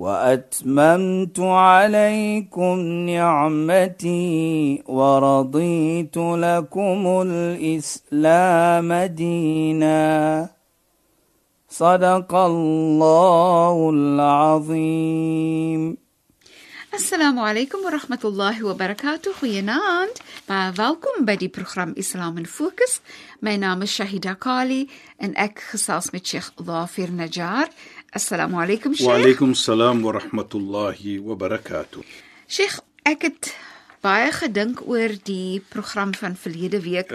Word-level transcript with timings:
وأتممت 0.00 1.40
عليكم 1.40 2.78
نعمتي 3.12 4.82
ورضيت 4.88 6.16
لكم 6.16 7.22
الإسلام 7.26 8.92
دينا. 9.02 10.48
صدق 11.68 12.34
الله 12.34 13.90
العظيم. 13.90 15.96
السلام 16.94 17.38
عليكم 17.38 17.78
ورحمة 17.78 18.18
الله 18.24 18.66
وبركاته 18.66 19.32
خيناند 19.32 20.10
با 20.48 20.68
والكم 20.68 21.24
بدي 21.24 21.48
برنامج 21.48 21.98
إسلام 21.98 22.38
الفوكس 22.38 23.00
ماي 23.42 23.56
نام 23.56 23.82
الشهيدة 23.82 24.32
كالي 24.32 24.88
ان 25.22 25.36
اك 25.36 25.58
خصاص 25.70 26.14
مت 26.14 26.26
شيخ 26.26 26.52
ظافر 26.62 27.10
نجار 27.10 27.68
Assalamu 28.12 28.56
alaykum 28.58 28.94
Sheikh. 28.94 29.06
Wa 29.06 29.18
alaykum 29.18 29.54
salaam 29.54 30.02
wa 30.02 30.12
rahmatullahi 30.12 31.20
wa 31.22 31.36
barakatuh. 31.36 32.02
Sheikh, 32.50 32.80
ek 33.06 33.22
het 33.22 33.50
baie 34.02 34.32
gedink 34.34 34.80
oor 34.82 35.14
die 35.28 35.60
program 35.70 36.10
van 36.18 36.34
verlede 36.34 36.80
week 36.82 37.12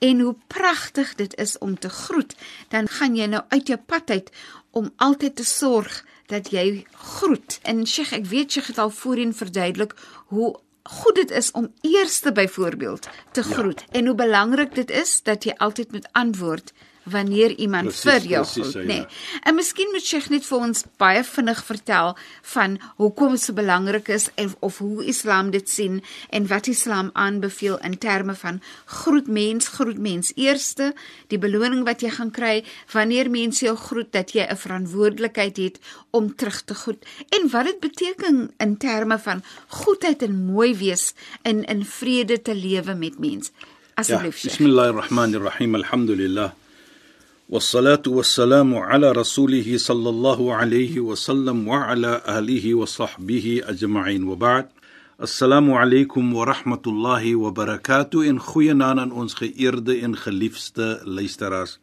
en 0.00 0.22
hoe 0.24 0.32
pragtig 0.48 1.12
dit 1.20 1.36
is 1.36 1.58
om 1.58 1.76
te 1.76 1.90
groet. 1.92 2.32
Dan 2.72 2.88
gaan 2.88 3.18
jy 3.18 3.28
nou 3.28 3.42
uit 3.48 3.68
jou 3.68 3.76
pad 3.76 4.10
uit 4.10 4.32
om 4.72 4.88
altyd 4.96 5.36
te 5.36 5.44
sorg 5.44 6.00
dat 6.32 6.48
jy 6.48 6.86
groet. 6.96 7.60
En 7.68 7.84
Sheikh, 7.84 8.16
ek 8.16 8.24
weet 8.32 8.56
jy 8.56 8.64
het 8.70 8.80
al 8.80 8.94
voorheen 9.02 9.36
verduidelik 9.36 9.92
hoe 10.32 10.54
goed 10.88 11.20
dit 11.20 11.30
is 11.30 11.50
om 11.52 11.68
eerste 11.84 12.32
byvoorbeeld 12.32 13.08
te 13.36 13.42
groet 13.42 13.84
ja. 13.84 14.00
en 14.00 14.06
hoe 14.06 14.16
belangrik 14.16 14.72
dit 14.74 14.90
is 14.90 15.18
dat 15.22 15.44
jy 15.44 15.52
altyd 15.60 15.92
moet 15.92 16.08
antwoord 16.12 16.72
wanneer 17.10 17.50
iemand 17.58 17.84
Precies, 17.88 18.04
vir 18.10 18.20
jou 18.30 18.42
precies, 18.44 18.72
groet, 18.72 18.74
ja. 18.74 18.88
nê. 18.88 18.98
Nee. 18.98 19.40
En 19.42 19.54
miskien 19.54 19.88
moet 19.92 20.04
Sheikh 20.04 20.28
net 20.30 20.46
vir 20.46 20.58
ons 20.58 20.84
baie 20.96 21.24
vinnig 21.24 21.64
vertel 21.64 22.16
van 22.54 22.78
hoekom 22.96 23.30
dit 23.36 23.42
so 23.42 23.52
belangrik 23.52 24.08
is 24.08 24.28
en 24.34 24.54
of 24.60 24.78
hoe 24.78 25.04
Islam 25.04 25.50
dit 25.50 25.68
sien 25.70 26.02
en 26.30 26.46
wat 26.46 26.66
Islam 26.66 27.10
aanbeveel 27.12 27.78
in 27.78 27.98
terme 27.98 28.34
van 28.34 28.60
groet 28.84 29.28
mens, 29.28 29.68
groet 29.68 29.98
mens 29.98 30.32
eerste, 30.36 30.92
die 31.28 31.38
beloning 31.38 31.84
wat 31.84 32.00
jy 32.00 32.10
gaan 32.10 32.30
kry 32.30 32.64
wanneer 32.92 33.30
mense 33.30 33.64
jou 33.64 33.76
groet 33.76 34.12
dat 34.12 34.32
jy 34.32 34.46
'n 34.50 34.56
verantwoordelikheid 34.56 35.56
het 35.56 35.78
om 36.10 36.34
terug 36.34 36.62
te 36.64 36.74
groet 36.74 37.04
en 37.28 37.50
wat 37.50 37.64
dit 37.64 37.80
beteken 37.80 38.50
in 38.58 38.76
terme 38.76 39.18
van 39.18 39.42
goedheid 39.68 40.22
en 40.22 40.44
mooi 40.46 40.74
wees 40.76 41.14
in 41.42 41.64
in 41.64 41.84
vrede 41.84 42.42
te 42.42 42.54
lewe 42.54 42.94
met 42.94 43.18
mense. 43.18 43.50
Ja, 43.58 43.66
Asseblief 43.94 44.36
Sheikh. 44.38 44.56
bismillahir 44.56 44.94
rahmanir 44.94 45.42
rahim. 45.42 45.74
Alhamdulillah. 45.74 46.52
والصلاة 47.49 48.01
والسلام 48.07 48.75
على 48.75 49.11
رسوله 49.11 49.77
صلى 49.77 50.09
الله 50.09 50.53
عليه 50.53 50.99
وسلم 50.99 51.67
وعلى 51.67 52.21
آله 52.27 52.73
وصحبه 52.73 53.61
أجمعين 53.63 54.23
وبعد 54.23 54.67
السلام 55.21 55.71
عليكم 55.71 56.33
ورحمة 56.33 56.81
الله 56.87 57.35
وبركاته 57.35 58.29
إن 58.29 58.39
goeienaand 58.39 58.99
aan 58.99 59.11
ons 59.11 59.33
geëerde 59.33 59.99
en 60.01 60.17
geliefde 60.17 61.01
luisteraars. 61.05 61.79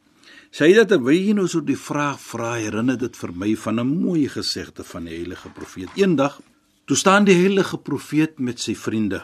Sayyida 0.50 0.84
terwyl 0.84 1.20
jy 1.20 1.34
nou 1.38 1.46
so 1.48 1.60
die 1.62 1.78
vraag 1.78 2.18
vra, 2.18 2.56
herinner 2.58 2.98
dit 2.98 3.16
vir 3.16 3.32
my 3.32 3.54
van 3.56 3.80
'n 3.80 3.86
mooi 3.86 4.28
gesegde 4.28 4.84
van 4.84 5.04
die 5.04 5.14
heilige 5.14 5.48
profeet. 5.48 5.90
Eendag, 5.94 6.40
toe 6.84 6.96
staan 6.96 7.24
die 7.24 7.38
heilige 7.38 7.78
profeet 7.78 8.38
met 8.38 8.58
sy 8.60 8.74
vriende 8.74 9.22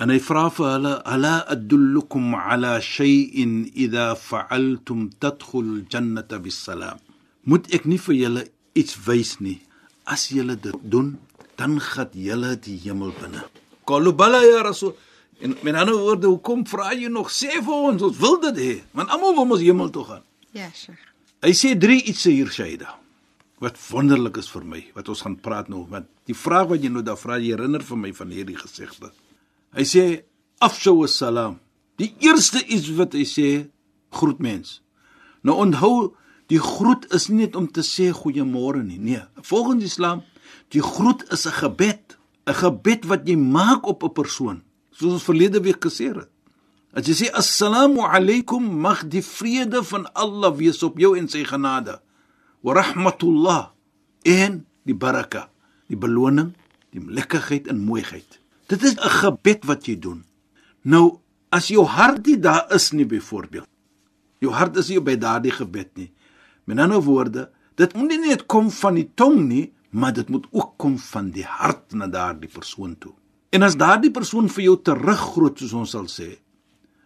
En 0.00 0.10
hy 0.10 0.18
vra 0.20 0.48
vir 0.50 0.66
hulle: 0.72 0.94
"Ala 1.04 1.34
adullukum 1.54 2.34
ala 2.34 2.80
shay'in 2.80 3.70
idha 3.74 4.14
fa'altum 4.14 5.10
tadkhulul 5.20 5.84
jannata 5.90 6.38
bisalam." 6.38 6.98
Moet 7.44 7.74
ek 7.74 7.84
nie 7.86 7.98
vir 7.98 8.14
julle 8.14 8.42
iets 8.74 8.96
wys 9.06 9.40
nie? 9.40 9.60
As 10.06 10.28
julle 10.30 10.56
dit 10.56 10.78
doen, 10.82 11.18
dan 11.56 11.80
gaan 11.80 12.10
julle 12.14 12.56
die 12.56 12.78
hemel 12.84 13.12
binne. 13.20 13.42
Qalu 13.86 14.12
bala 14.12 14.42
ya 14.46 14.62
rasul. 14.62 14.94
En 15.42 15.56
met 15.62 15.74
ander 15.74 15.96
woorde, 15.98 16.26
hoekom 16.26 16.62
vra 16.66 16.92
jy 16.94 17.08
nog? 17.10 17.30
Sê 17.34 17.58
vir 17.58 17.74
ons, 17.90 18.02
ons 18.02 18.18
wil 18.18 18.38
dit 18.44 18.60
hê, 18.62 18.74
want 18.94 19.10
almal 19.10 19.34
wil 19.34 19.48
mos 19.50 19.62
hemel 19.62 19.90
toe 19.90 20.04
gaan. 20.06 20.22
Ja, 20.54 20.68
Sheikh. 20.70 21.08
Hy 21.42 21.50
sê 21.58 21.72
drie 21.74 21.98
iets 22.06 22.22
hier 22.30 22.50
Shaida. 22.54 22.92
Wat 23.62 23.78
wonderlik 23.90 24.38
is 24.38 24.50
vir 24.52 24.62
my, 24.66 24.84
wat 24.94 25.08
ons 25.10 25.22
gaan 25.26 25.34
praat 25.42 25.70
nou, 25.70 25.82
want 25.90 26.06
die 26.30 26.36
vraag 26.38 26.68
wat 26.70 26.82
jy 26.82 26.90
nou 26.94 27.02
daar 27.06 27.18
vra, 27.18 27.40
jy 27.42 27.56
herinner 27.56 27.82
vir 27.82 27.98
my 27.98 28.12
van 28.14 28.30
hierdie 28.30 28.58
gesegde. 28.58 29.10
Hy 29.72 29.84
sê 29.88 30.04
afshaw 30.60 31.06
salam. 31.08 31.56
Die 31.96 32.12
eerste 32.20 32.60
iets 32.66 32.90
wat 32.98 33.14
hy 33.16 33.24
sê, 33.28 33.48
groet 34.12 34.40
mens. 34.42 34.80
Nou 35.42 35.56
onthou, 35.64 36.12
die 36.52 36.60
groet 36.60 37.06
is 37.16 37.30
nie 37.30 37.46
net 37.46 37.56
om 37.56 37.68
te 37.70 37.84
sê 37.86 38.10
goeiemôre 38.12 38.82
nie. 38.84 38.98
Nee, 39.00 39.22
volgens 39.48 39.84
Islam, 39.88 40.22
die 40.74 40.82
groet 40.82 41.24
is 41.32 41.46
'n 41.46 41.56
gebed, 41.62 42.18
'n 42.46 42.54
gebed 42.54 43.04
wat 43.08 43.26
jy 43.28 43.36
maak 43.36 43.86
op 43.86 44.04
'n 44.04 44.12
persoon, 44.12 44.62
soos 44.90 45.12
ons 45.12 45.24
verlede 45.24 45.60
week 45.60 45.80
gesê 45.80 46.12
het. 46.12 46.28
As 46.92 47.06
jy 47.06 47.14
sê 47.14 47.30
assalamu 47.32 48.00
alaykum, 48.00 48.80
mag 48.80 49.08
die 49.08 49.22
vrede 49.22 49.82
van 49.82 50.12
Allah 50.12 50.52
wees 50.56 50.82
op 50.82 50.98
jou 50.98 51.16
en 51.16 51.28
sy 51.28 51.44
genade. 51.44 52.00
Wa 52.60 52.74
rahmatullah 52.74 53.72
en 54.22 54.66
die 54.84 54.94
baraka, 54.94 55.48
die 55.88 55.96
beloning, 55.96 56.52
die 56.90 57.00
lekkerheid 57.00 57.66
en 57.66 57.80
mooiheid. 57.80 58.41
Dit 58.72 58.82
is 58.88 58.94
'n 58.96 59.14
gebed 59.20 59.64
wat 59.64 59.86
jy 59.86 59.98
doen. 59.98 60.24
Nou, 60.82 61.18
as 61.50 61.68
jou 61.68 61.84
hart 61.84 62.26
nie 62.26 62.40
daar 62.40 62.72
is 62.72 62.90
nie 62.90 63.06
byvoorbeeld. 63.06 63.68
Jou 64.38 64.52
hart 64.52 64.76
is 64.76 64.88
nie 64.88 65.00
by 65.00 65.16
daardie 65.16 65.52
gebed 65.52 65.90
nie. 65.96 66.12
Met 66.64 66.78
ander 66.78 67.02
woorde, 67.02 67.50
dit 67.74 67.94
moet 67.94 68.08
nie 68.08 68.18
net 68.18 68.46
kom 68.46 68.70
van 68.70 68.94
die 68.94 69.10
tong 69.14 69.48
nie, 69.48 69.72
maar 69.90 70.12
dit 70.12 70.28
moet 70.28 70.46
ook 70.50 70.72
kom 70.76 70.98
van 70.98 71.30
die 71.30 71.44
hart 71.44 71.92
na 71.92 72.06
daardie 72.06 72.48
persoon 72.48 72.98
toe. 72.98 73.12
En 73.50 73.62
as 73.62 73.76
daardie 73.76 74.10
persoon 74.10 74.48
vir 74.48 74.64
jou 74.64 74.82
teruggroet 74.82 75.58
soos 75.58 75.72
ons 75.72 75.90
sal 75.90 76.06
sê, 76.08 76.38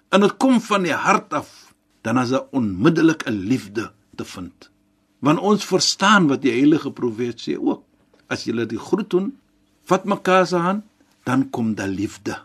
en 0.09 0.21
dit 0.21 0.37
kom 0.37 0.61
van 0.61 0.83
die 0.83 0.95
hart 0.95 1.33
af, 1.33 1.75
dan 2.03 2.19
is 2.19 2.31
daar 2.31 2.47
onmiddellik 2.51 3.27
'n 3.27 3.33
liefde 3.33 3.93
te 4.15 4.25
vind. 4.25 4.71
Want 5.19 5.39
ons 5.39 5.65
verstaan 5.65 6.29
wat 6.29 6.43
die 6.43 6.53
heilige 6.53 6.91
profeet 6.91 7.41
sê 7.41 7.59
ook. 7.59 7.83
As 8.29 8.45
jy 8.45 8.67
die 8.67 8.79
groet 8.79 9.11
doen, 9.11 9.39
vat 9.85 10.05
mekaar 10.05 10.47
se 10.47 10.57
hand, 10.57 10.85
dan 11.27 11.51
kom 11.51 11.75
daar 11.75 11.91
liefde. 11.91 12.39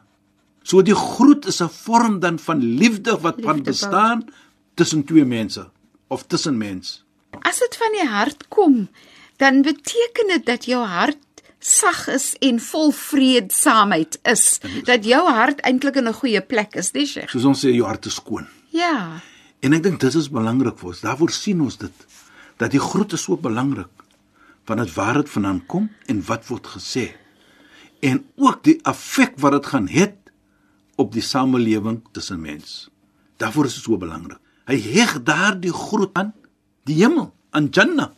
So 0.65 0.81
die 0.81 0.95
groet 0.97 1.45
is 1.45 1.61
'n 1.61 1.69
vorm 1.69 2.19
dan 2.19 2.39
van 2.39 2.59
liefde 2.63 3.19
wat 3.19 3.35
Liefde 3.35 3.47
van 3.47 3.63
bestaan 3.63 4.19
tussen 4.73 5.03
twee 5.03 5.25
mense 5.25 5.69
of 6.07 6.23
tussen 6.23 6.57
mens. 6.57 7.03
As 7.41 7.59
dit 7.59 7.77
van 7.77 7.91
die 7.91 8.07
hart 8.07 8.47
kom, 8.47 8.89
dan 9.37 9.61
beteken 9.61 10.27
dit 10.27 10.45
dat 10.45 10.65
jou 10.65 10.85
hart 10.85 11.17
sag 11.59 12.07
is 12.07 12.35
en 12.39 12.59
vol 12.59 12.91
vredesaamheid 12.91 14.19
is. 14.23 14.59
Dat 14.83 15.05
jou 15.05 15.29
hart 15.29 15.59
eintlik 15.59 15.95
in 15.95 16.07
'n 16.07 16.13
goeie 16.13 16.41
plek 16.41 16.75
is, 16.75 16.91
dis 16.91 17.11
Sheikh. 17.11 17.29
Soos 17.29 17.45
ons 17.45 17.65
sê 17.65 17.69
jou 17.69 17.85
hart 17.85 18.05
is 18.05 18.13
skoon. 18.13 18.47
Ja. 18.69 19.21
En 19.59 19.73
ek 19.73 19.83
dink 19.83 19.99
dit 19.99 20.13
is 20.13 20.29
belangrik 20.29 20.79
vir 20.79 20.87
ons. 20.87 21.01
Daarvoor 21.01 21.29
sien 21.29 21.61
ons 21.61 21.77
dit 21.77 21.93
dat 22.57 22.71
die 22.71 22.79
groet 22.79 23.13
is 23.13 23.21
so 23.21 23.37
belangrik 23.37 23.89
van 24.63 24.77
dit 24.77 24.93
waar 24.93 25.13
dit 25.13 25.29
vandaan 25.29 25.65
kom 25.65 25.89
en 26.05 26.25
wat 26.25 26.47
word 26.47 26.67
gesê. 26.67 27.20
En 28.01 28.23
ook 28.35 28.63
die 28.65 28.79
effek 28.89 29.37
wat 29.41 29.51
dit 29.57 29.65
gaan 29.71 29.87
hê 29.91 30.07
op 31.01 31.11
die 31.13 31.21
samelewing 31.25 32.01
tussen 32.11 32.41
mens. 32.41 32.89
Daarvoor 33.41 33.65
is 33.69 33.77
dit 33.77 33.83
so 33.83 33.97
belangrik. 33.97 34.39
Hy 34.69 34.77
heg 34.93 35.15
daardie 35.25 35.73
groet 35.73 36.13
aan 36.17 36.33
die 36.89 36.97
hemel, 37.01 37.31
aan 37.49 37.69
Jannah. 37.73 38.11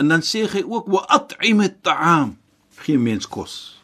En 0.00 0.08
dan 0.08 0.24
sê 0.24 0.44
hy 0.48 0.62
ook 0.64 0.88
wa 0.92 1.04
at'im 1.12 1.60
at'am. 1.64 2.36
Gee 2.82 2.98
mens 2.98 3.28
kos. 3.28 3.78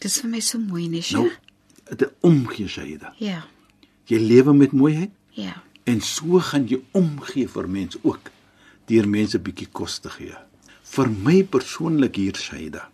Dis 0.00 0.20
vir 0.20 0.30
my 0.32 0.40
so 0.40 0.58
mooi, 0.58 0.88
nee 0.88 1.04
Nou, 1.12 1.28
Sheikh. 1.28 1.96
dit 1.96 2.12
omgee 2.20 2.68
Shaida. 2.68 3.12
Ja. 3.18 3.44
Jy 4.08 4.18
lewe 4.18 4.52
met 4.54 4.72
mooiheid 4.72 5.10
Ja. 5.36 5.62
En 5.84 6.00
so 6.00 6.38
gaan 6.40 6.66
jy 6.68 6.80
omgee 6.92 7.48
vir 7.48 7.68
mense 7.68 7.98
ook 8.02 8.30
deur 8.90 9.06
mense 9.08 9.38
bietjie 9.38 9.68
kos 9.72 9.98
te 10.02 10.10
gee. 10.10 10.34
Vir 10.90 11.08
my 11.10 11.42
persoonlik 11.44 12.16
hier 12.16 12.34
Shaida, 12.36 12.88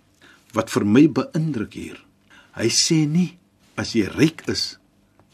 wat 0.56 0.72
vir 0.72 0.86
my 0.88 1.04
beïndruk 1.18 1.76
hier. 1.76 2.00
Hy 2.56 2.68
sê 2.72 3.04
nie 3.06 3.36
as 3.76 3.92
jy 3.92 4.06
ryk 4.08 4.46
is, 4.48 4.78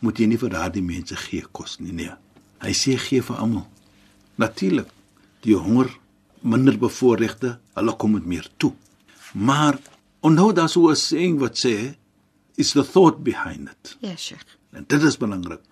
moet 0.03 0.19
jy 0.19 0.27
nie 0.33 0.41
vir 0.41 0.51
daardie 0.51 0.83
mense 0.83 1.17
gee 1.29 1.47
kos 1.55 1.79
nie, 1.79 1.95
nee. 1.95 2.11
Hy 2.63 2.73
sê 2.75 2.97
gee 2.99 3.23
vir 3.23 3.39
almal. 3.39 3.69
Natuurlik, 4.43 4.89
die 5.47 5.55
honger, 5.55 5.91
minder 6.43 6.75
bevoorregte, 6.79 7.57
hulle 7.79 7.95
kom 7.99 8.17
met 8.19 8.27
meer 8.27 8.49
toe. 8.59 8.73
Maar 9.35 9.79
onthou 10.27 10.53
daar 10.53 10.69
so 10.69 10.91
'n 10.91 10.97
saying 10.97 11.39
wat 11.39 11.55
sê 11.55 11.95
is 12.57 12.73
the 12.73 12.83
thought 12.83 13.23
behind 13.23 13.69
it. 13.69 13.97
Ja, 14.01 14.17
Sheikh. 14.17 14.59
En 14.73 14.85
dit 14.87 15.03
is 15.03 15.17
belangrik. 15.17 15.63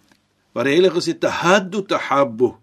waar 0.53 0.67
die 0.67 0.75
Heilige 0.75 1.03
sê 1.05 1.15
tahaddu 1.19 1.85
tahabbu. 1.87 2.55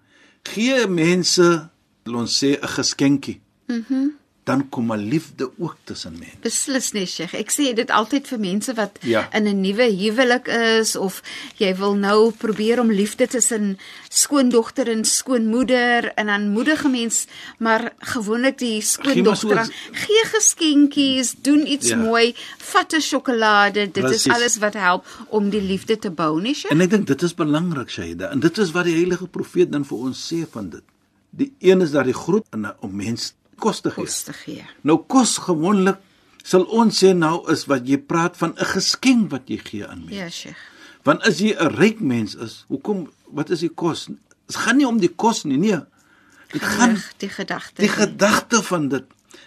Gee 0.47 0.87
mense, 0.87 1.69
ons 2.05 2.37
sê 2.39 2.57
'n 2.59 2.67
geskenkie. 2.67 3.41
Mhm. 3.67 3.93
Mm 3.93 4.16
dan 4.47 4.69
kom 4.69 4.91
'n 4.93 5.07
liefde 5.09 5.51
ook 5.59 5.75
tussen 5.83 6.15
mense. 6.19 6.39
Beslis 6.41 6.91
nie, 6.93 7.05
Sheikh. 7.05 7.33
Ek 7.33 7.51
sê 7.51 7.73
dit 7.75 7.89
altyd 7.91 8.27
vir 8.27 8.39
mense 8.39 8.73
wat 8.73 8.97
Ja. 9.01 9.27
in 9.33 9.43
'n 9.47 9.61
nuwe 9.61 9.87
huwelik 9.91 10.47
is 10.47 10.95
of 10.95 11.21
jy 11.57 11.75
wil 11.75 11.95
nou 11.95 12.31
probeer 12.31 12.79
om 12.79 12.91
liefde 12.91 13.27
tussen 13.27 13.77
skoondogter 14.09 14.87
en 14.89 15.05
skoonmoeder 15.05 16.11
en 16.15 16.25
dan 16.25 16.49
moedige 16.49 16.87
mens, 16.89 17.25
maar 17.59 17.93
gewoonlik 17.99 18.57
die 18.57 18.81
skoondogter 18.81 19.55
dan 19.55 19.69
gee 19.91 20.23
geskenkies, 20.25 21.35
doen 21.41 21.67
iets 21.67 21.87
Ja. 21.89 21.95
mooi, 21.97 22.33
vat 22.57 22.93
'n 22.93 23.01
sjokolade. 23.01 23.91
Dit 23.91 24.03
Precies. 24.03 24.25
is 24.25 24.33
alles 24.33 24.57
wat 24.57 24.73
help 24.73 25.05
om 25.29 25.49
die 25.49 25.61
liefde 25.61 25.97
te 25.99 26.09
bou, 26.11 26.41
nie, 26.41 26.53
Sheikh? 26.53 26.71
En 26.71 26.81
ek 26.81 26.89
dink 26.89 27.07
dit 27.07 27.21
is 27.21 27.33
belangrik, 27.33 27.89
Shaida. 27.89 28.29
En 28.31 28.39
dit 28.39 28.57
is 28.57 28.71
wat 28.71 28.85
die 28.85 28.95
heilige 28.95 29.27
profeet 29.27 29.71
dan 29.71 29.85
vir 29.85 29.97
ons 29.97 30.33
sê 30.33 30.45
van 30.51 30.69
dit. 30.69 30.81
Die 31.29 31.53
een 31.59 31.81
is 31.81 31.91
dat 31.91 32.05
die 32.05 32.13
groet 32.13 32.45
uh, 32.55 32.69
om 32.79 32.95
mens 32.95 33.33
kos 33.59 33.81
te 33.81 33.89
gee. 33.91 34.03
Kos 34.05 34.23
te 34.23 34.33
gee. 34.33 34.65
Nou 34.81 34.97
kos 35.07 35.37
gewoonlik 35.37 35.97
sal 36.43 36.63
ons 36.71 37.03
sê 37.03 37.13
nou 37.15 37.43
is 37.51 37.65
wat 37.67 37.87
jy 37.87 37.97
praat 37.97 38.37
van 38.37 38.53
'n 38.57 38.65
geskenk 38.65 39.31
wat 39.31 39.49
jy 39.49 39.57
gee 39.63 39.87
aan 39.87 39.99
mense. 40.05 40.15
Ja, 40.15 40.29
Sheikh. 40.29 40.57
Want 41.03 41.21
as 41.27 41.39
jy 41.39 41.55
'n 41.59 41.75
ryk 41.75 41.99
mens 41.99 42.35
is, 42.35 42.65
hoekom 42.67 43.09
wat 43.31 43.49
is 43.49 43.59
die 43.59 43.69
kos? 43.73 44.05
Dit 44.47 44.55
gaan 44.55 44.77
nie 44.77 44.87
om 44.87 44.99
die 44.99 45.11
kos 45.15 45.43
nie, 45.43 45.57
nee. 45.57 45.79
Dit 46.51 46.61
gaan 46.63 46.95
Ag, 46.95 47.11
die 47.17 47.29
gedagte. 47.29 47.81
die 47.81 47.89
gedagte 47.89 48.63
van 48.63 48.87
dit. 48.87 49.03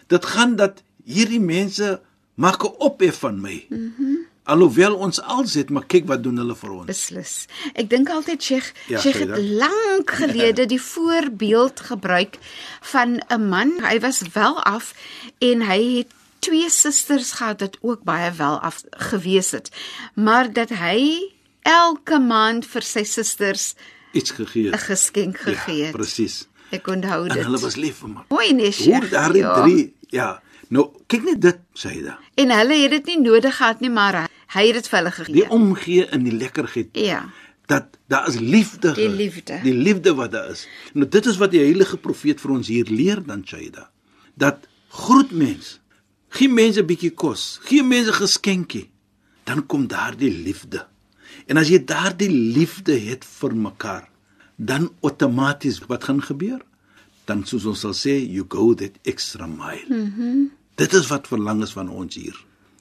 Dit 0.08 0.24
gaan 0.24 0.56
dat 0.56 0.82
hierdie 1.04 1.40
mense 1.40 2.00
maak 2.34 2.62
'n 2.64 2.74
ophef 2.78 3.18
van 3.18 3.40
my. 3.40 3.66
Mhm. 3.68 3.92
Mm 3.98 4.16
Alhoewel 4.44 4.94
ons 4.96 5.20
als 5.22 5.54
het, 5.54 5.70
maar 5.70 5.84
kyk 5.86 6.06
wat 6.06 6.22
doen 6.22 6.36
hulle 6.36 6.54
vir 6.56 6.70
ons. 6.70 6.86
Beslis. 6.86 7.46
Ek 7.74 7.90
dink 7.90 8.08
altyd 8.10 8.42
Sheikh, 8.42 8.72
Ja, 8.88 8.98
Sheikh 9.00 9.18
het 9.18 9.36
lank 9.38 10.10
gelede 10.22 10.66
die 10.66 10.80
voorbeeld 10.80 11.80
gebruik 11.80 12.38
van 12.80 13.20
'n 13.28 13.48
man. 13.48 13.72
Hy 13.84 14.00
was 14.00 14.22
wel 14.32 14.62
af 14.62 14.94
en 15.38 15.62
hy 15.62 15.96
het 15.98 16.06
twee 16.38 16.70
susters 16.70 17.32
gehad 17.32 17.60
wat 17.60 17.76
ook 17.80 18.02
baie 18.02 18.30
wel 18.32 18.58
af 18.60 18.82
gewees 18.90 19.50
het. 19.50 19.70
Maar 20.14 20.52
dat 20.52 20.68
hy 20.68 21.20
elke 21.62 22.18
maand 22.18 22.66
vir 22.66 22.82
sy 22.82 23.04
susters 23.04 23.74
Iets 24.12 24.30
gegee. 24.30 24.70
'n 24.72 24.78
geskenk 24.78 25.38
gegee 25.38 25.76
Ja, 25.76 25.84
het. 25.84 25.92
presies. 25.96 26.48
Ek 26.70 26.86
onthou 26.86 27.26
En 27.28 27.34
dit. 27.34 27.44
hulle 27.44 27.58
was 27.58 27.76
lief 27.76 27.96
vir 27.98 28.08
my. 28.08 28.20
mooi 28.28 28.52
nee, 28.52 28.64
Hoe 28.64 28.72
Sheikh. 28.72 29.10
daardie 29.10 29.42
ja. 29.42 29.62
drie, 29.62 29.94
ja. 30.08 30.42
Nou, 30.70 30.86
kyk 31.10 31.24
net 31.26 31.40
dit, 31.42 31.62
sê 31.74 31.96
hy 31.96 32.02
da. 32.06 32.16
En 32.38 32.52
hulle 32.54 32.76
het 32.84 32.92
dit 32.94 33.12
nie 33.12 33.20
nodig 33.24 33.56
gehad 33.56 33.80
nie, 33.82 33.90
maar 33.90 34.24
hy 34.54 34.66
het 34.68 34.76
dit 34.78 34.88
vir 34.90 34.98
hulle 35.00 35.12
gegee. 35.16 35.34
Die 35.34 35.48
omgee 35.50 36.06
in 36.14 36.26
die 36.28 36.36
lekkerheid. 36.36 36.90
ja. 36.94 37.24
dat 37.70 37.98
daar 38.10 38.28
is 38.28 38.38
liefde. 38.38 38.92
Die 38.98 39.08
liefde. 39.08 39.60
Die 39.62 39.74
liefde 39.74 40.14
wat 40.18 40.32
daar 40.32 40.50
is. 40.50 40.66
Nou 40.92 41.06
dit 41.08 41.26
is 41.26 41.36
wat 41.38 41.52
die 41.54 41.60
heilige 41.62 41.96
profeet 42.02 42.40
vir 42.42 42.50
ons 42.56 42.66
hier 42.66 42.88
leer 42.90 43.22
dan 43.22 43.44
Shaida. 43.46 43.90
Dat 44.34 44.66
groet 44.88 45.30
mens. 45.30 45.78
Gee 46.34 46.48
mense 46.48 46.82
'n 46.82 46.86
bietjie 46.86 47.12
kos. 47.14 47.60
Gee 47.62 47.82
mense 47.82 48.12
geskenkie. 48.12 48.90
Dan 49.44 49.66
kom 49.66 49.86
daardie 49.86 50.32
liefde. 50.42 50.86
En 51.46 51.56
as 51.56 51.68
jy 51.68 51.84
daardie 51.84 52.30
liefde 52.30 52.98
het 52.98 53.24
vir 53.24 53.56
mekaar, 53.56 54.08
dan 54.56 54.90
outomaties 55.00 55.78
wat 55.86 56.04
gaan 56.04 56.22
gebeur? 56.22 56.60
Dan 57.24 57.46
soos 57.46 57.64
ons 57.64 57.80
sal 57.80 57.94
sê, 57.94 58.18
you 58.26 58.44
go 58.48 58.74
that 58.74 58.98
extra 59.02 59.46
mile. 59.46 59.86
Mhm. 59.88 60.22
Mm 60.22 60.59
dit 60.80 60.96
is 60.96 61.08
wat 61.12 61.28
verlang 61.28 61.62
is 61.66 61.74
van 61.76 61.90
ons 61.92 62.16
hier. 62.16 62.36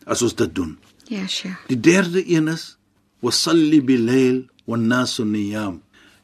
As 0.09 0.23
ons 0.25 0.35
dit 0.35 0.55
doen. 0.55 0.77
Ja, 1.09 1.27
Sheikh. 1.27 1.65
Die 1.67 1.79
derde 1.79 2.23
een 2.23 2.47
is 2.47 2.77
wasalli 3.25 3.81
bilail 3.83 4.43
wan 4.69 4.87
nasu 4.87 5.25
niyam. 5.25 5.81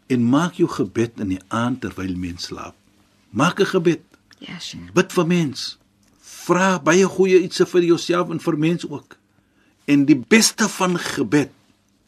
En 0.07 0.27
maak 0.29 0.59
jou 0.61 0.69
gebed 0.69 1.19
in 1.23 1.33
die 1.33 1.41
aand 1.47 1.81
terwyl 1.81 2.13
mens 2.21 2.51
slaap. 2.51 2.75
Maak 3.29 3.59
'n 3.59 3.65
gebed. 3.65 4.03
Ja, 4.39 4.59
Sheikh. 4.59 4.93
Bid 4.93 5.11
vir 5.11 5.27
mens. 5.27 5.77
Vra 6.21 6.79
baie 6.79 7.05
goeie 7.05 7.41
iets 7.41 7.61
vir 7.65 7.83
jouself 7.83 8.29
en 8.29 8.39
vir 8.39 8.57
mens 8.57 8.87
ook. 8.89 9.17
En 9.85 10.05
die 10.05 10.17
beste 10.17 10.69
van 10.69 10.97
gebed 10.97 11.51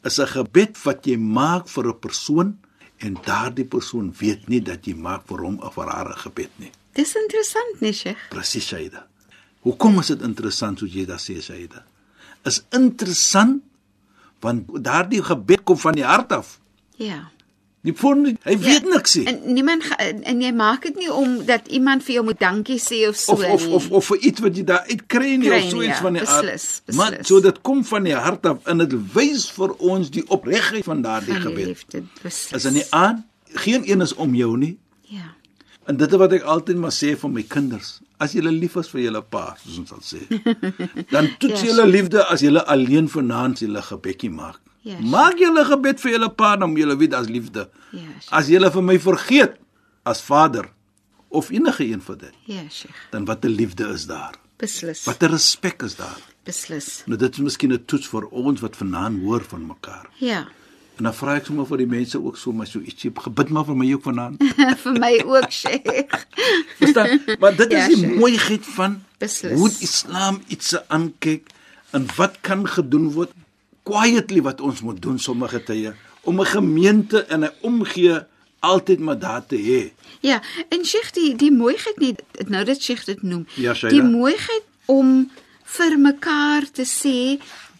is 0.03 0.19
'n 0.19 0.27
gebed 0.27 0.83
wat 0.83 1.05
jy 1.05 1.17
maak 1.17 1.67
vir 1.67 1.87
'n 1.87 1.99
persoon 1.99 2.59
en 2.97 3.17
daardie 3.25 3.65
persoon 3.65 4.13
weet 4.19 4.47
nie 4.47 4.61
dat 4.61 4.85
jy 4.85 4.93
maak 4.93 5.27
vir 5.27 5.37
hom 5.37 5.59
of 5.59 5.73
vir 5.73 5.89
haar 5.89 6.09
'n 6.09 6.17
gebed 6.25 6.51
nie. 6.55 6.71
Dis 6.93 7.15
interessant, 7.15 7.81
nee, 7.81 7.93
Sheikh. 7.93 8.29
Presies, 8.29 8.67
Shaida. 8.67 9.07
Hoekom 9.67 9.99
is 9.99 10.07
dit 10.13 10.21
interessant 10.23 10.79
soos 10.79 10.93
jy 10.95 11.03
dit 11.09 11.19
sê, 11.23 11.37
Shaida? 11.43 11.83
Is 12.47 12.61
interessant 12.75 13.63
want 14.43 14.67
daardie 14.85 15.23
gebed 15.25 15.63
kom 15.67 15.79
van 15.81 15.95
die 15.97 16.05
hart 16.05 16.31
af. 16.35 16.59
Ja. 17.01 17.23
Die 17.85 17.93
persoon 17.95 18.25
hy 18.43 18.55
weet 18.59 18.85
niks 18.89 19.13
nie. 19.15 19.23
En 19.31 19.53
niemand 19.55 19.85
en, 20.01 20.21
en 20.29 20.41
jy 20.43 20.49
maak 20.57 20.83
dit 20.89 20.97
nie 20.99 21.09
om 21.13 21.37
dat 21.47 21.67
iemand 21.73 22.03
vir 22.05 22.17
jou 22.17 22.23
moet 22.27 22.39
dankie 22.41 22.77
sê 22.81 23.03
of 23.09 23.17
so 23.19 23.33
Of 23.37 23.43
of 23.55 23.65
nie. 23.65 23.73
of 23.77 23.85
of 23.99 24.09
vir 24.11 24.23
iets 24.29 24.43
wat 24.43 24.57
jy 24.59 24.63
daar 24.67 24.85
uit 24.89 25.03
kry 25.09 25.35
nie 25.37 25.47
Kry 25.49 25.57
of 25.59 25.63
nie, 25.67 25.71
so 25.71 25.81
iets 25.85 25.95
ja. 25.95 26.01
van 26.07 26.17
die 26.19 26.25
aard. 26.25 26.49
Beslis, 26.51 26.67
Maar 26.97 27.11
beslis. 27.17 27.27
so 27.31 27.39
dit 27.45 27.61
kom 27.69 27.83
van 27.85 28.03
die 28.09 28.15
hart 28.17 28.45
af 28.51 28.65
en 28.73 28.83
dit 28.83 28.95
wys 29.15 29.47
vir 29.57 29.73
ons 29.93 30.11
die 30.13 30.25
opregtheid 30.27 30.83
van 30.89 31.01
daardie 31.05 31.39
gebed. 31.45 31.65
liefde, 31.73 32.03
beslis. 32.23 32.53
Is 32.59 32.65
in 32.71 32.79
die 32.81 32.85
aan 32.91 33.23
geen 33.65 33.87
een 33.89 34.01
is 34.05 34.13
om 34.15 34.35
jou 34.35 34.53
nie. 34.57 34.75
Ja. 35.07 35.33
En 35.87 35.97
dit 35.97 36.11
is 36.11 36.19
wat 36.19 36.33
ek 36.35 36.43
altyd 36.43 36.77
maar 36.77 36.91
sê 36.91 37.13
vir 37.17 37.29
my 37.31 37.43
kinders. 37.47 37.99
As 38.19 38.33
jy 38.35 38.41
lief 38.41 38.75
is 38.81 38.89
vir 38.91 39.01
julle 39.05 39.21
pa, 39.21 39.55
soos 39.61 39.77
ons 39.79 39.89
sal 39.89 40.01
sê, 40.03 40.19
dan 41.13 41.29
toets 41.39 41.61
Ja, 41.61 41.67
julle 41.69 41.85
liefde 41.87 42.23
as 42.27 42.41
julle 42.43 42.63
alleen 42.67 43.07
vanaand 43.07 43.59
julle 43.63 43.81
gebedjie 43.81 44.29
maak. 44.33 44.59
Ja, 44.87 44.97
maak 45.03 45.37
julle 45.39 45.63
gebed 45.67 45.99
vir 46.03 46.11
julle 46.15 46.29
pa 46.29 46.55
dan 46.59 46.75
julle 46.79 46.95
weet 46.99 47.13
as 47.13 47.27
liefde. 47.31 47.69
Ja, 47.91 48.07
sure. 48.19 48.35
As 48.39 48.47
julle 48.51 48.71
vir 48.71 48.83
my 48.83 48.97
vergeet 48.99 49.55
as 50.07 50.21
vader 50.23 50.69
of 51.29 51.49
enige 51.51 51.83
een 51.87 52.01
van 52.01 52.17
dit, 52.17 52.33
Ja, 52.45 52.63
Sheikh. 52.69 52.95
dan 53.11 53.25
wat 53.25 53.45
'n 53.45 53.49
liefde 53.55 53.87
is 53.93 54.05
daar. 54.07 54.35
Beslis. 54.57 55.05
Wat 55.05 55.21
'n 55.23 55.31
respek 55.31 55.81
is 55.83 55.95
daar. 55.95 56.19
Beslis. 56.43 57.03
Nou 57.05 57.17
dit 57.19 57.31
is 57.33 57.39
miskien 57.39 57.71
'n 57.73 57.85
toets 57.85 58.07
vir 58.07 58.25
ons 58.31 58.59
wat 58.61 58.75
vanaand 58.75 59.21
hoor 59.23 59.43
van 59.43 59.65
mekaar. 59.67 60.09
Ja. 60.19 60.47
En 60.97 61.03
dan 61.03 61.13
vra 61.13 61.35
ek 61.37 61.45
sommer 61.45 61.65
vir 61.69 61.77
die 61.77 61.87
mense 61.87 62.17
ook 62.17 62.37
so 62.37 62.51
maar 62.51 62.67
so 62.67 62.79
ietsie 62.79 63.11
gebid 63.13 63.49
maar 63.53 63.65
vir 63.65 63.75
my 63.77 63.89
ook 63.93 64.03
vanaand. 64.03 64.41
vir 64.83 64.95
my 64.99 65.11
ook, 65.25 65.51
Sheikh. 65.51 66.23
Verstaan? 66.79 67.21
Maar 67.39 67.55
dit 67.55 67.71
is 67.73 67.77
Ja, 67.77 67.87
die 67.87 67.97
Sheikh. 67.97 68.15
mooiheid 68.19 68.65
van 68.65 69.03
Beslis. 69.21 69.53
hoe 69.59 69.69
Islam 69.79 70.41
iets 70.47 70.73
aankyk 70.87 71.47
en 71.91 72.07
wat 72.17 72.37
kan 72.41 72.65
gedoen 72.67 73.11
word 73.13 73.31
quietly 73.83 74.41
wat 74.41 74.61
ons 74.61 74.81
moet 74.81 75.01
doen 75.01 75.19
sommige 75.19 75.63
tye 75.63 75.93
om 76.27 76.41
'n 76.41 76.45
gemeente 76.45 77.23
en 77.25 77.43
'n 77.45 77.51
omgee 77.61 78.17
altyd 78.59 78.99
maar 78.99 79.19
daar 79.19 79.45
te 79.45 79.55
hê. 79.55 79.91
Ja, 80.19 80.41
en 80.69 80.85
Sheikh 80.85 81.11
die 81.13 81.35
die 81.35 81.51
mooiheid 81.51 81.97
net 81.99 82.49
nou 82.49 82.63
dat 82.65 82.81
Sheikh 82.81 83.05
dit 83.05 83.21
noem. 83.21 83.45
Ja, 83.53 83.73
Shaida. 83.73 83.95
die 83.95 84.03
mooiheid 84.03 84.63
om 84.85 85.31
vir 85.63 85.97
mekaar 85.99 86.63
te 86.71 86.83
sê 86.83 87.39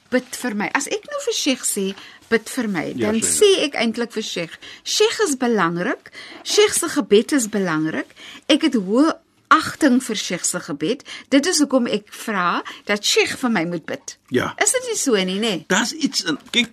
bid 0.10 0.36
vir 0.36 0.56
my. 0.56 0.70
As 0.74 0.88
ek 0.88 1.04
nou 1.10 1.20
vir 1.26 1.34
Sheikh 1.34 1.64
sê 1.66 1.94
bid 2.30 2.50
vir 2.50 2.68
my, 2.68 2.86
Ja, 2.96 3.12
dan 3.12 3.22
Shaida. 3.22 3.28
sê 3.28 3.64
ek 3.66 3.74
eintlik 3.76 4.12
vir 4.12 4.24
Sheikh, 4.24 4.58
Sheikh 4.84 5.20
is 5.28 5.36
belangrik. 5.38 6.12
Sheikh 6.44 6.74
se 6.74 6.90
gebed 6.90 7.32
is 7.32 7.48
belangrik. 7.48 8.08
Ek 8.48 8.62
het 8.62 8.74
hoë 8.76 9.14
agting 9.50 10.02
vir 10.04 10.16
Sheikh 10.16 10.46
se 10.46 10.60
gebed. 10.60 11.04
Dit 11.30 11.46
is 11.46 11.60
hoekom 11.60 11.88
ek 11.88 12.12
vra 12.14 12.64
dat 12.86 13.04
Sheikh 13.06 13.38
vir 13.38 13.50
my 13.50 13.66
moet 13.66 13.86
bid. 13.86 14.18
Ja. 14.30 14.54
Is 14.62 14.72
dit 14.72 14.84
nie 14.90 14.98
so 14.98 15.16
nie, 15.16 15.40
nê? 15.40 15.66
Daar's 15.68 15.94
iets 15.94 16.24
in 16.24 16.38
kyk 16.52 16.68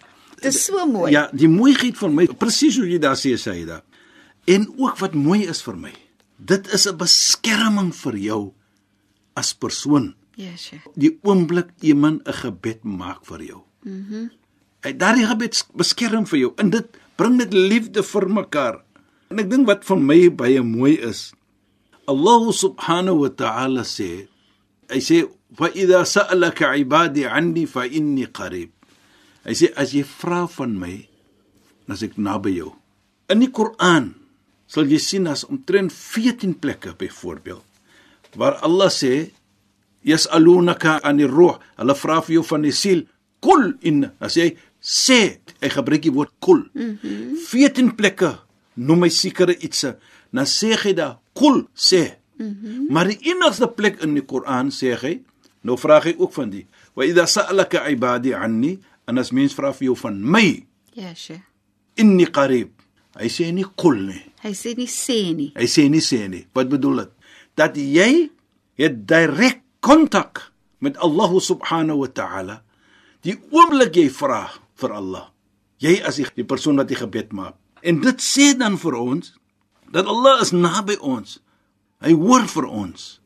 Dit 0.45 0.53
is 0.55 0.65
so 0.65 0.85
mooi. 0.87 1.11
Ja, 1.13 1.29
die 1.33 1.49
mooiheid 1.49 1.97
van 1.97 2.15
my, 2.15 2.27
presies 2.27 2.77
hoe 2.77 2.87
jy 2.87 2.99
daar 2.99 3.17
sê 3.17 3.37
Saida. 3.39 3.83
En 4.47 4.67
ook 4.77 4.99
wat 4.99 5.15
mooi 5.15 5.47
is 5.49 5.63
vir 5.63 5.77
my. 5.77 5.93
Dit 6.37 6.67
is 6.75 6.87
'n 6.87 6.97
beskerming 6.99 7.95
vir 7.95 8.17
jou 8.19 8.53
as 9.37 9.55
persoon. 9.55 10.15
Ja, 10.37 10.51
Sheikh. 10.57 10.83
Die 10.97 11.19
oomblik 11.23 11.69
iemand 11.81 12.27
'n 12.29 12.33
gebed 12.33 12.85
maak 12.85 13.25
vir 13.25 13.43
jou. 13.43 13.63
Mhm. 13.85 14.15
Mm 14.15 14.31
Daardie 14.93 15.25
gebed 15.25 15.63
beskerm 15.73 16.27
vir 16.29 16.39
jou 16.43 16.51
en 16.61 16.69
dit 16.75 17.01
bring 17.17 17.39
net 17.39 17.55
liefde 17.57 18.05
vir 18.05 18.29
mekaar. 18.29 18.83
En 19.33 19.41
ek 19.41 19.49
dink 19.49 19.69
wat 19.71 19.87
vir 19.89 20.01
my 20.01 20.21
baie 20.29 20.61
mooi 20.61 20.99
is, 21.01 21.33
Allah 22.05 22.53
subhanahu 22.53 23.25
wa 23.25 23.31
ta'ala 23.33 23.85
sê, 23.89 24.27
hy 24.93 25.01
sê 25.01 25.23
fa 25.57 25.71
idha 25.73 26.05
sa'alaka 26.05 26.75
ibadi 26.77 27.25
'anni 27.25 27.65
fa 27.65 27.87
inni 27.89 28.29
qarib. 28.29 28.71
Hy 29.45 29.55
sê 29.57 29.73
as 29.73 29.97
jy 29.97 30.05
vra 30.05 30.45
van 30.45 30.77
my, 30.77 31.09
dan 31.89 31.97
is 31.97 32.05
ek 32.05 32.21
naby 32.21 32.61
jou. 32.61 32.77
In 33.33 33.41
die 33.41 33.49
Koran 33.49 34.13
sal 34.69 34.85
jy 34.85 35.01
sien 35.01 35.29
as 35.29 35.49
omtrent 35.49 35.93
14 35.93 36.61
plekke 36.61 36.93
byvoorbeeld 36.97 37.65
waar 38.37 38.59
Allah 38.67 38.91
sê 38.91 39.31
yasalunaka 40.05 41.01
anir 41.07 41.31
ruh, 41.31 41.57
hulle 41.79 41.95
vra 41.97 42.21
vir 42.21 42.35
jou 42.39 42.45
van 42.51 42.65
die 42.67 42.75
siel, 42.75 43.05
kul 43.41 43.73
in, 43.87 44.11
as 44.21 44.37
jy 44.37 44.53
sê, 44.85 45.39
hy 45.63 45.69
gebruik 45.73 46.03
die 46.05 46.13
woord 46.13 46.33
kul. 46.45 46.67
Mm 46.75 46.99
-hmm. 47.01 47.37
14 47.49 47.95
plekke 47.97 48.35
noem 48.77 49.03
hy 49.07 49.11
sekere 49.11 49.57
ietsie, 49.57 49.95
dan 50.33 50.45
sê 50.45 50.77
hy 50.77 50.93
daar 50.93 51.19
kul 51.33 51.65
sê. 51.75 52.19
Mm 52.39 52.57
-hmm. 52.61 52.87
Maar 52.93 53.07
die 53.09 53.19
enigste 53.33 53.69
plek 53.69 54.03
in 54.03 54.15
die 54.15 54.23
Koran 54.27 54.69
sê 54.71 54.95
hy, 55.01 55.21
nou 55.63 55.77
vra 55.79 56.01
hy 56.05 56.15
ook 56.19 56.33
van 56.33 56.51
die, 56.51 56.67
wa 56.95 57.05
idha 57.05 57.27
sa'alaka 57.27 57.89
ibadi 57.89 58.35
anni, 58.35 58.79
en 59.07 59.19
as 59.19 59.31
mens 59.33 59.55
vra 59.55 59.73
vir 59.73 59.87
jou 59.87 59.97
van 59.97 60.21
my, 60.31 60.67
Ja, 60.95 61.15
Sheikh. 61.15 61.43
inni 61.97 62.27
qarib. 62.27 62.71
Hy 63.19 63.29
sê 63.29 63.53
nie 63.53 63.65
qul 63.77 63.97
nie. 64.07 64.23
Hy 64.43 64.51
sê 64.53 64.75
nie 64.77 64.87
sê 64.87 65.35
nie. 65.35 65.53
Hy 65.57 65.67
sê 65.67 65.89
nie 65.91 66.01
sê 66.01 66.29
nie. 66.29 66.47
Wat 66.55 66.69
bedoel 66.69 66.97
dit? 66.97 67.11
Dat 67.57 67.77
jy 67.77 68.31
het 68.77 69.07
direk 69.09 69.61
kontak 69.81 70.53
met 70.81 70.97
Allah 70.97 71.41
subhanahu 71.41 71.99
wa 71.99 72.09
ta'ala. 72.09 72.63
Die 73.23 73.37
oomblik 73.51 73.95
jy 73.97 74.09
vra 74.11 74.51
vir 74.81 74.95
Allah. 74.95 75.29
Jy 75.83 75.99
as 76.07 76.19
die, 76.21 76.27
die 76.39 76.47
persoon 76.47 76.79
wat 76.81 76.91
die 76.91 76.99
gebed 76.99 77.35
maak. 77.37 77.57
En 77.85 78.01
dit 78.01 78.23
sê 78.23 78.53
dan 78.57 78.79
vir 78.81 78.97
ons 78.97 79.35
dat 79.95 80.09
Allah 80.11 80.41
is 80.43 80.55
naby 80.55 80.97
ons. 81.05 81.39
Hy 82.05 82.15
hoor 82.17 82.47
vir 82.51 82.69
ons. 82.69 83.19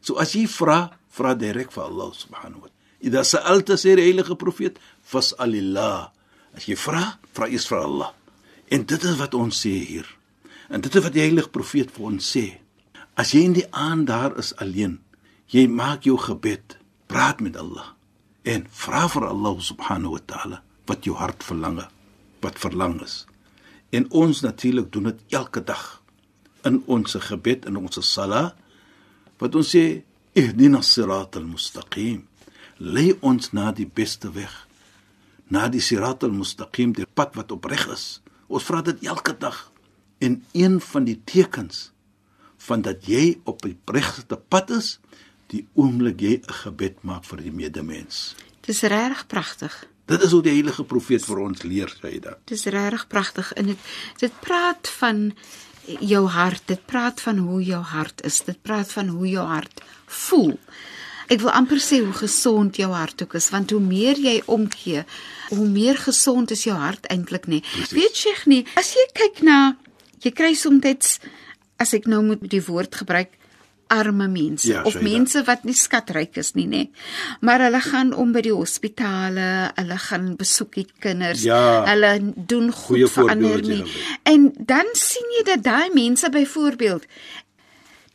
So 0.00 0.20
as 0.22 0.34
jy 0.36 0.46
vra, 0.50 0.88
vra 1.12 1.34
direk 1.38 1.72
vir 1.74 1.88
Allah 1.88 2.12
subhanahu 2.14 2.62
wa 2.62 2.68
ta'ala. 2.68 2.76
Ida 2.98 3.22
sa'alta 3.26 3.76
sê 3.78 3.94
die 3.98 4.06
heilige 4.08 4.34
profeet, 4.38 4.78
fas'alillah. 5.06 6.10
As 6.58 6.66
jy 6.66 6.78
vra, 6.78 7.18
vra 7.34 7.50
eers 7.50 7.68
vir 7.70 7.82
Allah. 7.82 8.14
En 8.74 8.86
dit 8.88 9.04
is 9.10 9.18
wat 9.20 9.36
ons 9.38 9.54
sê 9.54 9.74
hier. 9.90 10.08
En 10.68 10.82
dit 10.82 10.94
is 10.94 11.04
wat 11.04 11.14
die 11.14 11.22
heilige 11.24 11.52
profeet 11.54 11.92
vir 11.94 12.08
ons 12.10 12.32
sê. 12.34 12.46
As 13.18 13.34
jy 13.34 13.44
in 13.48 13.54
die 13.58 13.66
aand 13.74 14.08
daar 14.10 14.34
is 14.38 14.52
alleen, 14.62 14.98
jy 15.50 15.66
maak 15.70 16.06
jou 16.06 16.18
gebed, 16.20 16.76
praat 17.10 17.42
met 17.42 17.56
Allah 17.58 17.94
en 18.48 18.64
vra 18.72 19.06
vir 19.10 19.26
Allah 19.28 19.60
subhanahu 19.60 20.14
wa 20.16 20.22
ta'ala 20.24 20.58
wat 20.88 21.04
jou 21.04 21.16
hart 21.16 21.44
verlang, 21.44 21.82
wat 22.44 22.58
verlang 22.58 22.98
is. 23.04 23.24
En 23.94 24.08
ons 24.10 24.40
natuurlik 24.44 24.92
doen 24.92 25.10
dit 25.10 25.36
elke 25.40 25.62
dag 25.64 25.98
in 26.66 26.80
ons 26.86 27.16
gebed 27.28 27.66
en 27.68 27.78
ons 27.80 28.00
sala 28.04 28.42
wat 29.38 29.54
ons 29.58 29.74
sê 29.74 30.02
ihdina 30.38 30.80
siratal 30.84 31.46
mustaqim 31.46 32.24
lei 32.78 33.12
ons 33.26 33.52
na 33.56 33.70
die 33.74 33.86
beste 33.86 34.30
weg 34.34 34.54
na 35.54 35.68
die 35.72 35.82
siratal 35.82 36.34
mustaqim 36.34 36.92
die 36.96 37.06
pad 37.06 37.38
wat 37.38 37.54
opreg 37.54 37.86
is 37.94 38.06
ons 38.48 38.66
vra 38.66 38.82
dit 38.86 39.06
elke 39.06 39.36
dag 39.38 39.68
en 40.24 40.40
een 40.52 40.80
van 40.90 41.06
die 41.06 41.18
tekens 41.32 41.88
van 42.68 42.82
dat 42.82 43.06
jy 43.06 43.38
op 43.46 43.62
die 43.62 43.76
regte 43.94 44.36
pad 44.50 44.74
is 44.74 44.98
die 45.54 45.64
oomblik 45.78 46.20
jy 46.20 46.34
'n 46.42 46.58
gebed 46.64 47.02
maak 47.06 47.24
vir 47.24 47.46
die 47.46 47.54
medemens 47.54 48.34
Dis 48.68 48.82
regtig 48.84 49.26
pragtig. 49.26 49.74
Dit 50.08 50.22
is 50.24 50.34
hoe 50.34 50.42
die 50.44 50.54
heilige 50.56 50.84
profeet 50.88 51.24
vir 51.28 51.40
ons 51.44 51.64
leer 51.68 51.92
dit 52.00 52.28
Dis 52.50 52.66
regtig 52.72 53.06
pragtig 53.12 53.52
en 53.60 53.72
dit 53.72 53.88
dit 54.22 54.38
praat 54.44 54.88
van 54.98 55.32
jou 56.00 56.26
hart. 56.28 56.62
Dit 56.68 56.84
praat 56.86 57.20
van 57.24 57.38
hoe 57.38 57.62
jou 57.64 57.80
hart 57.80 58.24
is. 58.28 58.42
Dit 58.44 58.60
praat 58.62 58.92
van 58.92 59.08
hoe 59.08 59.28
jou 59.28 59.44
hart 59.46 59.82
voel. 60.06 60.56
Ek 61.28 61.42
wil 61.44 61.52
amper 61.52 61.80
sê 61.84 62.00
hoe 62.00 62.14
gesond 62.16 62.76
jou 62.80 62.88
hart 62.92 63.22
ook 63.22 63.36
is 63.36 63.50
want 63.52 63.70
hoe 63.70 63.82
meer 63.84 64.16
jy 64.16 64.38
omgee, 64.46 65.04
hoe 65.52 65.68
meer 65.68 65.98
gesond 66.00 66.50
is 66.56 66.64
jou 66.64 66.76
hart 66.76 67.04
eintlik 67.12 67.48
nê. 67.52 67.60
Weet 67.92 68.24
jy 68.24 68.32
nie, 68.48 68.62
as 68.80 68.94
jy 68.96 69.04
kyk 69.12 69.42
na 69.44 69.76
jy 70.24 70.32
kry 70.32 70.54
soms 70.56 71.18
as 71.78 71.92
ek 71.94 72.08
nou 72.10 72.22
moet 72.26 72.42
die 72.50 72.62
woord 72.64 72.96
gebruik 73.02 73.37
arme 73.88 74.28
mense 74.28 74.68
Ja, 74.68 74.82
of 74.84 74.94
sê 74.94 75.00
jy 75.02 75.04
mense 75.08 75.42
wat 75.46 75.64
nie 75.64 75.74
skatryk 75.76 76.36
is 76.40 76.52
nie 76.54 76.66
nê. 76.68 76.82
Maar 77.40 77.66
hulle 77.68 77.80
gaan 77.80 78.12
om 78.14 78.32
by 78.32 78.42
die 78.44 78.54
hospitale, 78.54 79.48
hulle 79.78 79.98
gaan 80.08 80.30
besoek 80.40 80.74
die 80.74 80.86
kinders. 81.00 81.42
Ja. 81.48 81.84
Hulle 81.88 82.12
doen 82.36 82.70
goed 82.72 82.86
Goeie 82.86 83.08
vir 83.08 83.30
ander 83.34 83.62
nie. 83.62 83.82
gebruik. 83.82 84.22
En 84.22 84.52
dan 84.58 84.92
sien 84.92 85.34
jy 85.38 85.44
dat 85.54 85.64
daai 85.64 85.90
mense 85.94 86.30
byvoorbeeld 86.30 87.06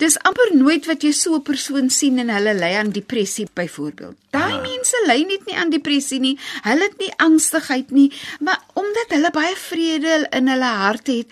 Dis 0.04 0.18
amper 0.28 0.50
nooit 0.60 0.84
wat 0.90 1.04
jy 1.06 1.12
so 1.16 1.36
'n 1.38 1.44
persoon 1.48 1.90
sien 1.90 2.18
en 2.20 2.30
hulle 2.30 2.54
ly 2.54 2.74
aan 2.76 2.92
depressie 2.92 3.48
byvoorbeeld. 3.54 4.16
Daai 4.32 4.54
Ah. 4.54 4.62
mense 4.62 4.98
ly 5.08 5.24
net 5.24 5.46
nie 5.46 5.56
aan 5.56 5.70
depressie 5.70 6.20
nie. 6.20 6.38
Hulle 6.64 6.84
het 6.84 6.98
nie 7.00 7.14
angstigheid 7.18 7.92
nie, 7.92 8.12
maar 8.40 8.60
omdat 8.74 9.06
hulle 9.10 9.32
baie 9.32 9.56
vrede 9.56 10.28
in 10.32 10.48
hulle 10.48 10.72
hart 10.84 11.08
het, 11.08 11.28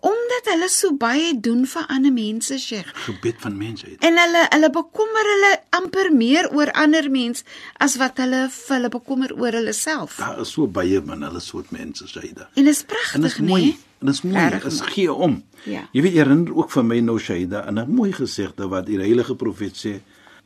omdat 0.00 0.44
hulle 0.52 0.68
so 0.68 0.92
baie 0.92 1.40
doen 1.40 1.66
vir 1.66 1.84
ander 1.88 2.12
mense, 2.12 2.58
Sheikh. 2.58 2.90
gebed 3.06 3.34
van 3.38 3.56
mensheid 3.56 3.96
En 4.00 4.16
hulle 4.18 4.46
hulle 4.50 4.70
bekommer 4.70 5.24
hulle 5.34 5.60
amper 5.70 6.12
meer 6.12 6.50
oor 6.52 6.72
ander 6.72 7.10
mense 7.10 7.44
as 7.78 7.96
wat 7.96 8.16
hulle 8.18 8.48
vir 8.50 8.76
hulle 8.76 8.88
bekommer 8.88 9.32
oor 9.40 9.52
hulle 9.52 9.72
self. 9.72 10.16
daar 10.16 10.40
is 10.40 10.48
so 10.52 10.66
baie 10.66 11.00
man 11.00 11.22
hulle 11.22 11.40
soort 11.40 11.70
mense 11.70 12.04
dit 12.04 12.38
En 12.54 12.64
dit 12.64 12.84
pragtig, 12.86 13.24
is 13.24 13.38
nee. 13.38 13.48
mooi 13.48 13.62
en 13.62 13.70
dit 13.70 13.74
is 13.74 13.78
mooi 13.78 13.84
Regtig 14.14 14.62
dit 14.62 14.72
is 14.72 14.80
mooi. 14.80 14.92
gee 14.92 15.12
om. 15.12 15.44
Ja. 15.64 15.82
jy 15.92 16.02
weet 16.02 16.12
herinner 16.12 16.54
ook 16.54 16.70
vir 16.70 16.84
my 16.84 17.00
nou 17.00 17.18
Shaida 17.18 17.66
en 17.66 17.78
'n 17.78 17.90
mooi 17.90 18.12
gesegde 18.12 18.68
wat 18.68 18.86
die 18.86 18.98
heilige 18.98 19.34
profeet 19.34 19.76
sê 19.76 20.00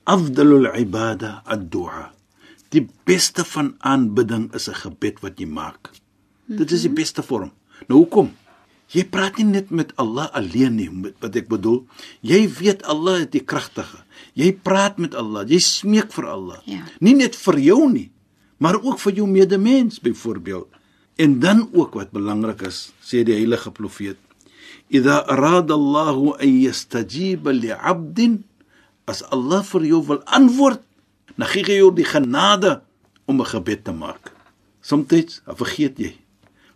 afdalul 0.04 0.66
ibada 0.76 1.42
ad-du'a. 1.44 2.12
Die 2.70 2.88
beste 3.04 3.44
van 3.44 3.74
aanbidding 3.78 4.54
is 4.54 4.68
'n 4.68 4.74
gebed 4.74 5.20
wat 5.20 5.38
jy 5.38 5.46
maak. 5.46 5.90
Dit 6.46 6.70
is 6.72 6.82
die 6.82 6.90
beste 6.92 7.22
vorm. 7.22 7.52
Nou 7.88 7.98
hoekom? 8.00 8.32
Jy 8.88 9.04
praat 9.04 9.36
nie 9.36 9.46
net 9.46 9.70
met 9.70 9.92
Allah 9.96 10.28
alleen 10.32 10.74
nie 10.74 10.90
met 10.90 11.14
wat 11.20 11.36
ek 11.36 11.48
bedoel. 11.48 11.86
Jy 12.20 12.48
weet 12.48 12.82
Allah 12.82 13.20
is 13.20 13.30
die 13.30 13.44
kragtige. 13.44 14.02
Jy 14.34 14.52
praat 14.52 14.98
met 14.98 15.14
Allah 15.14 15.48
jy 15.48 15.58
smeek 15.58 16.12
vir 16.12 16.26
Allah. 16.26 16.58
Ja. 16.64 16.82
nie 17.00 17.14
net 17.14 17.36
vir 17.36 17.58
jou 17.58 17.90
nie 17.92 18.10
maar 18.60 18.76
ook 18.82 18.98
vir 19.00 19.12
jou 19.12 19.28
medemens 19.28 20.00
byvoorbeeld 20.00 20.68
en 21.20 21.40
dan 21.40 21.68
ook 21.76 21.94
wat 22.00 22.12
belangrik 22.16 22.64
is 22.68 22.90
sê 23.04 23.22
die 23.26 23.36
heilige 23.36 23.72
profeet 23.76 24.18
idha 24.90 25.20
arada 25.30 25.74
Allah 25.74 26.16
an 26.42 26.52
yastajiba 26.66 27.52
li'abdin 27.54 28.40
as 29.10 29.22
Allah 29.34 29.62
vir 29.72 29.84
jou 29.92 30.00
wil 30.06 30.22
antwoord 30.26 30.82
dan 31.36 31.48
gee 31.52 31.64
hy 31.66 31.76
jou 31.80 31.90
die 31.94 32.06
genade 32.06 32.80
om 33.30 33.40
'n 33.40 33.46
gebed 33.46 33.84
te 33.84 33.92
maak. 33.92 34.32
Soms 34.82 35.42
vergeet 35.46 35.98
jy 35.98 36.16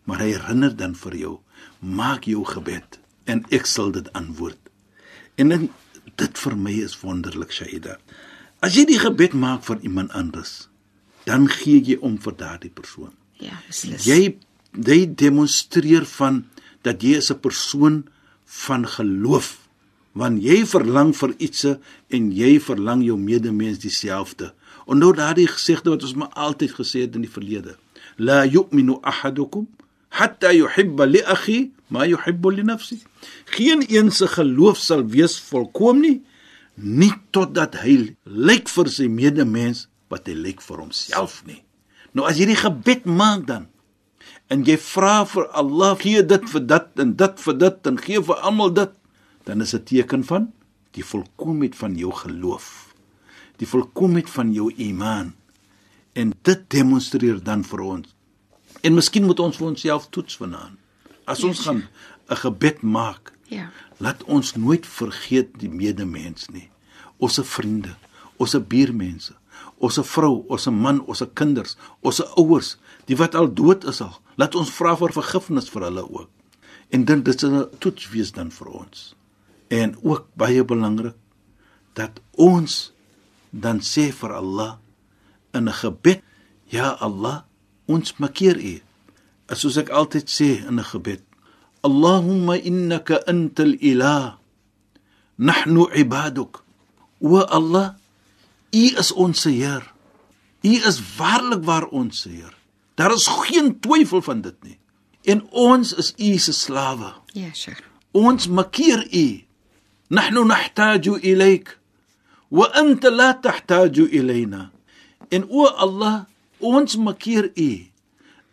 maar 0.05 0.21
hy 0.21 0.31
herinner 0.37 0.77
dan 0.77 0.95
vir 0.95 1.15
jou 1.17 1.35
maak 1.81 2.25
jou 2.25 2.45
gebed 2.45 3.01
en 3.25 3.45
ek 3.51 3.67
sal 3.67 3.91
dit 3.91 4.13
antwoord. 4.13 4.61
En 5.37 5.49
dan, 5.49 5.69
dit 6.17 6.39
vir 6.39 6.57
my 6.57 6.75
is 6.85 7.01
wonderlik 7.01 7.51
Shaida. 7.51 7.99
As 8.61 8.77
jy 8.77 8.85
die 8.85 8.99
gebed 8.99 9.33
maak 9.33 9.65
vir 9.65 9.79
iemand 9.83 10.13
anders 10.13 10.69
dan 11.25 11.49
gee 11.49 11.81
jy 11.81 11.97
om 12.01 12.19
vir 12.19 12.37
daardie 12.37 12.71
persoon 12.71 13.13
Ja, 13.39 13.59
beslis. 13.69 14.05
jy 14.05 14.37
jy 14.75 15.15
demonstreer 15.15 16.07
van 16.19 16.45
dat 16.83 17.03
jy 17.03 17.17
is 17.23 17.31
'n 17.31 17.41
persoon 17.41 18.05
van 18.45 18.87
geloof 18.87 19.59
want 20.13 20.43
jy 20.43 20.65
verlang 20.67 21.15
vir 21.17 21.35
iets 21.39 21.65
en 22.09 22.33
jy 22.33 22.61
verlang 22.61 23.05
jou 23.05 23.19
medemens 23.19 23.79
dieselfde 23.79 24.53
onthou 24.87 25.13
daardie 25.17 25.49
gesegde 25.49 25.91
wat 25.91 26.03
ons 26.03 26.15
maar 26.15 26.33
altyd 26.35 26.73
gesê 26.77 27.05
het 27.07 27.15
in 27.15 27.25
die 27.25 27.31
verlede. 27.31 27.77
La 28.17 28.45
yu'minu 28.45 28.99
ahadukum 29.03 29.67
hatta 30.09 30.53
yuhibba 30.53 31.07
li 31.07 31.23
akhi 31.25 31.73
ma 31.89 32.05
yuhibbu 32.07 32.51
li 32.51 32.63
nafsi. 32.63 33.01
Geen 33.45 33.85
een 33.89 34.11
se 34.11 34.29
geloof 34.29 34.79
sal 34.79 35.07
wees 35.07 35.39
volkom 35.41 36.01
nie 36.01 36.21
nie 36.75 37.13
totdat 37.31 37.79
hy 37.85 38.17
lyk 38.25 38.69
vir 38.69 38.91
sy 38.91 39.07
medemens 39.09 39.87
wat 40.11 40.27
hy 40.27 40.35
lyk 40.35 40.63
vir 40.63 40.83
homself 40.83 41.43
nie 41.47 41.64
nou 42.15 42.27
as 42.29 42.39
jy 42.39 42.47
die 42.53 42.59
gebed 42.59 43.05
maak 43.11 43.47
dan 43.51 43.67
en 44.53 44.65
jy 44.67 44.77
vra 44.81 45.25
vir 45.29 45.49
Allah 45.61 45.95
gee 46.01 46.23
dit 46.23 46.45
vir 46.53 46.67
dit 46.73 47.01
en 47.05 47.15
dit 47.23 47.41
vir 47.47 47.57
dit 47.63 47.91
en 47.91 47.99
gee 48.07 48.23
vir 48.29 48.43
almal 48.51 48.71
dit 48.75 48.93
dan 49.47 49.61
is 49.61 49.75
'n 49.75 49.85
teken 49.85 50.25
van 50.25 50.53
die 50.95 51.05
volkomheid 51.05 51.75
van 51.77 51.97
jou 51.99 52.13
geloof 52.13 52.95
die 53.59 53.67
volkomheid 53.67 54.31
van 54.31 54.53
jou 54.53 54.71
iman 54.77 55.35
en 56.15 56.33
dit 56.43 56.61
demonstreer 56.71 57.43
dan 57.43 57.65
vir 57.65 57.81
ons 57.81 58.15
en 58.83 58.95
miskien 58.95 59.25
moet 59.27 59.41
ons 59.41 59.57
vir 59.57 59.67
onsself 59.67 60.09
toets 60.11 60.37
vanaand 60.37 60.79
as 61.27 61.45
ons 61.45 61.57
Yes. 61.59 61.67
gaan 61.67 61.83
'n 62.31 62.37
gebed 62.37 62.83
maak 62.83 63.33
Ja. 63.49 63.71
laat 63.99 64.25
ons 64.25 64.55
nooit 64.57 64.87
vergeet 64.87 65.59
die 65.59 65.69
medemens 65.69 66.49
nie 66.51 66.71
ons 67.19 67.41
vriende 67.43 67.97
ons 68.37 68.57
buurmense 68.69 69.35
ons 69.79 69.99
vrou 70.15 70.45
ons 70.49 70.67
man 70.71 71.01
ons 71.07 71.23
kinders 71.35 71.77
ons 72.03 72.21
ouers 72.37 72.77
die 73.07 73.17
wat 73.17 73.35
al 73.35 73.51
dood 73.53 73.85
is 73.85 74.01
al 74.01 74.21
laat 74.41 74.55
ons 74.59 74.71
vra 74.75 74.95
vir 74.99 75.15
vergifnis 75.15 75.71
vir 75.71 75.87
hulle 75.89 76.05
ook. 76.05 76.31
En 76.95 77.05
dan 77.09 77.23
dit 77.27 77.41
sal 77.41 77.55
'n 77.55 77.79
toets 77.79 78.11
wees 78.11 78.33
dan 78.33 78.51
vir 78.51 78.69
ons. 78.69 79.15
En 79.69 79.97
ook 80.03 80.27
baie 80.35 80.65
belangrik 80.65 81.17
dat 81.95 82.21
ons 82.37 82.93
dan 83.51 83.81
sê 83.81 84.13
vir 84.13 84.33
Allah 84.33 84.79
in 85.55 85.69
'n 85.69 85.73
gebed 85.73 86.23
ja 86.67 86.97
Allah 87.01 87.45
ons 87.87 88.19
makkeer 88.19 88.59
u. 88.59 88.81
As 89.47 89.61
soos 89.61 89.77
ek 89.77 89.91
altyd 89.91 90.27
sê 90.29 90.67
in 90.69 90.79
'n 90.79 90.85
gebed 90.85 91.23
Allahumma 91.83 92.57
innaka 92.57 93.21
antal 93.27 93.77
ilah 93.81 94.39
nahnu 95.39 95.93
ibaduk. 95.93 96.65
Wa 97.21 97.45
Allah 97.49 97.97
u 98.75 98.85
is 98.99 99.13
ons 99.13 99.45
Heer. 99.45 99.93
U 100.63 100.75
is 100.91 101.01
waarlik 101.17 101.65
waar 101.65 101.87
ons 101.87 102.25
Heer. 102.25 102.55
Daar 102.95 103.13
is 103.13 103.27
geen 103.27 103.81
twyfel 103.81 104.23
van 104.23 104.41
dit 104.41 104.63
nie. 104.63 104.79
En 105.25 105.47
ons 105.51 105.93
is 105.93 106.13
u 106.17 106.39
se 106.39 106.53
slawe. 106.53 107.13
Ja, 107.33 107.51
Sheikh. 107.55 107.83
ons 108.13 108.47
makkeer 108.49 109.07
u. 109.11 109.45
Nahnu 110.09 110.45
nahtaju 110.45 111.19
ilayk 111.19 111.79
wa 112.49 112.69
anta 112.79 113.11
la 113.11 113.33
tahtaju 113.35 114.07
ilayna. 114.11 114.71
En 115.29 115.47
o 115.49 115.67
Allah 115.67 116.25
ons 116.59 116.97
makkeer 116.97 117.51
u. 117.55 117.71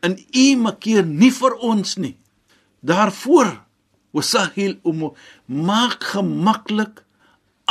En 0.01 0.17
u 0.33 0.55
makkeer 0.55 1.05
nie 1.05 1.31
vir 1.31 1.53
ons 1.59 1.95
nie. 2.01 2.15
Daarvoor 2.81 3.61
wasahil 4.11 4.79
um 4.83 5.11
maak 5.45 6.03
gemaklik 6.03 7.03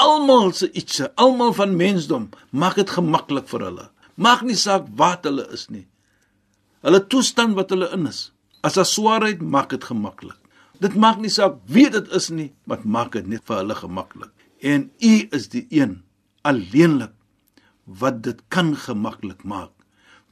almal 0.00 0.52
se 0.57 0.71
iets, 0.73 1.00
almal 1.21 1.52
van 1.57 1.76
mensdom, 1.76 2.28
maak 2.50 2.78
dit 2.80 2.90
gemaklik 2.90 3.49
vir 3.52 3.64
hulle. 3.69 3.87
Maak 4.21 4.45
nie 4.47 4.59
saak 4.59 4.88
wat 5.00 5.25
hulle 5.28 5.47
is 5.54 5.69
nie. 5.73 5.87
Hulle 6.85 7.00
toestand 7.12 7.57
wat 7.59 7.73
hulle 7.75 7.90
in 7.97 8.09
is. 8.11 8.30
As 8.64 8.76
daar 8.76 8.88
swaarheid, 8.88 9.40
maak 9.40 9.73
dit 9.73 9.85
gemaklik. 9.85 10.37
Dit 10.80 10.97
maak 10.97 11.21
nie 11.21 11.33
saak 11.33 11.59
wie 11.69 11.88
dit 11.92 12.07
is 12.16 12.30
nie, 12.33 12.50
maar 12.64 12.85
maak 12.85 13.12
dit 13.16 13.26
net 13.28 13.45
vir 13.49 13.61
hulle 13.61 13.76
gemaklik. 13.76 14.33
En 14.61 14.88
U 14.88 15.14
is 15.37 15.49
die 15.52 15.66
een 15.73 16.00
alleenlik 16.49 17.12
wat 18.00 18.23
dit 18.25 18.40
kan 18.49 18.73
gemaklik 18.76 19.45
maak. 19.45 19.73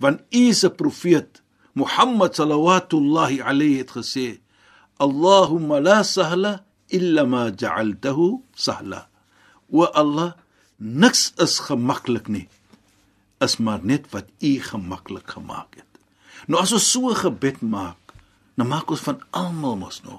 Want 0.01 0.25
U 0.33 0.43
is 0.53 0.65
'n 0.65 0.77
profeet. 0.77 1.43
Mohammed 1.75 2.35
sallallahu 2.35 3.41
alayhi 3.41 3.79
het 3.79 3.91
gesê: 3.91 4.41
"Allahumma 4.99 5.81
la 5.81 6.03
sahla 6.03 6.65
illa 6.89 7.25
ma 7.25 7.51
ja'altahu 7.51 8.43
sahla." 8.55 9.09
O 9.71 9.85
Allah, 9.85 10.35
niks 10.77 11.33
is 11.37 11.59
gemaklik 11.59 12.29
nie. 12.29 12.49
Is 13.41 13.57
maar 13.57 13.81
net 13.83 14.09
wat 14.11 14.31
U 14.41 14.53
gemaklik 14.61 15.31
gemaak 15.37 15.77
het. 15.77 15.85
Nou 16.47 16.61
as 16.61 16.73
ons 16.73 16.91
so 16.91 17.11
'n 17.11 17.17
gebed 17.17 17.61
maak, 17.61 18.15
dan 18.57 18.69
maak 18.69 18.91
ons 18.91 19.01
van 19.01 19.23
almal 19.31 19.77
mos 19.77 20.03
nou 20.03 20.19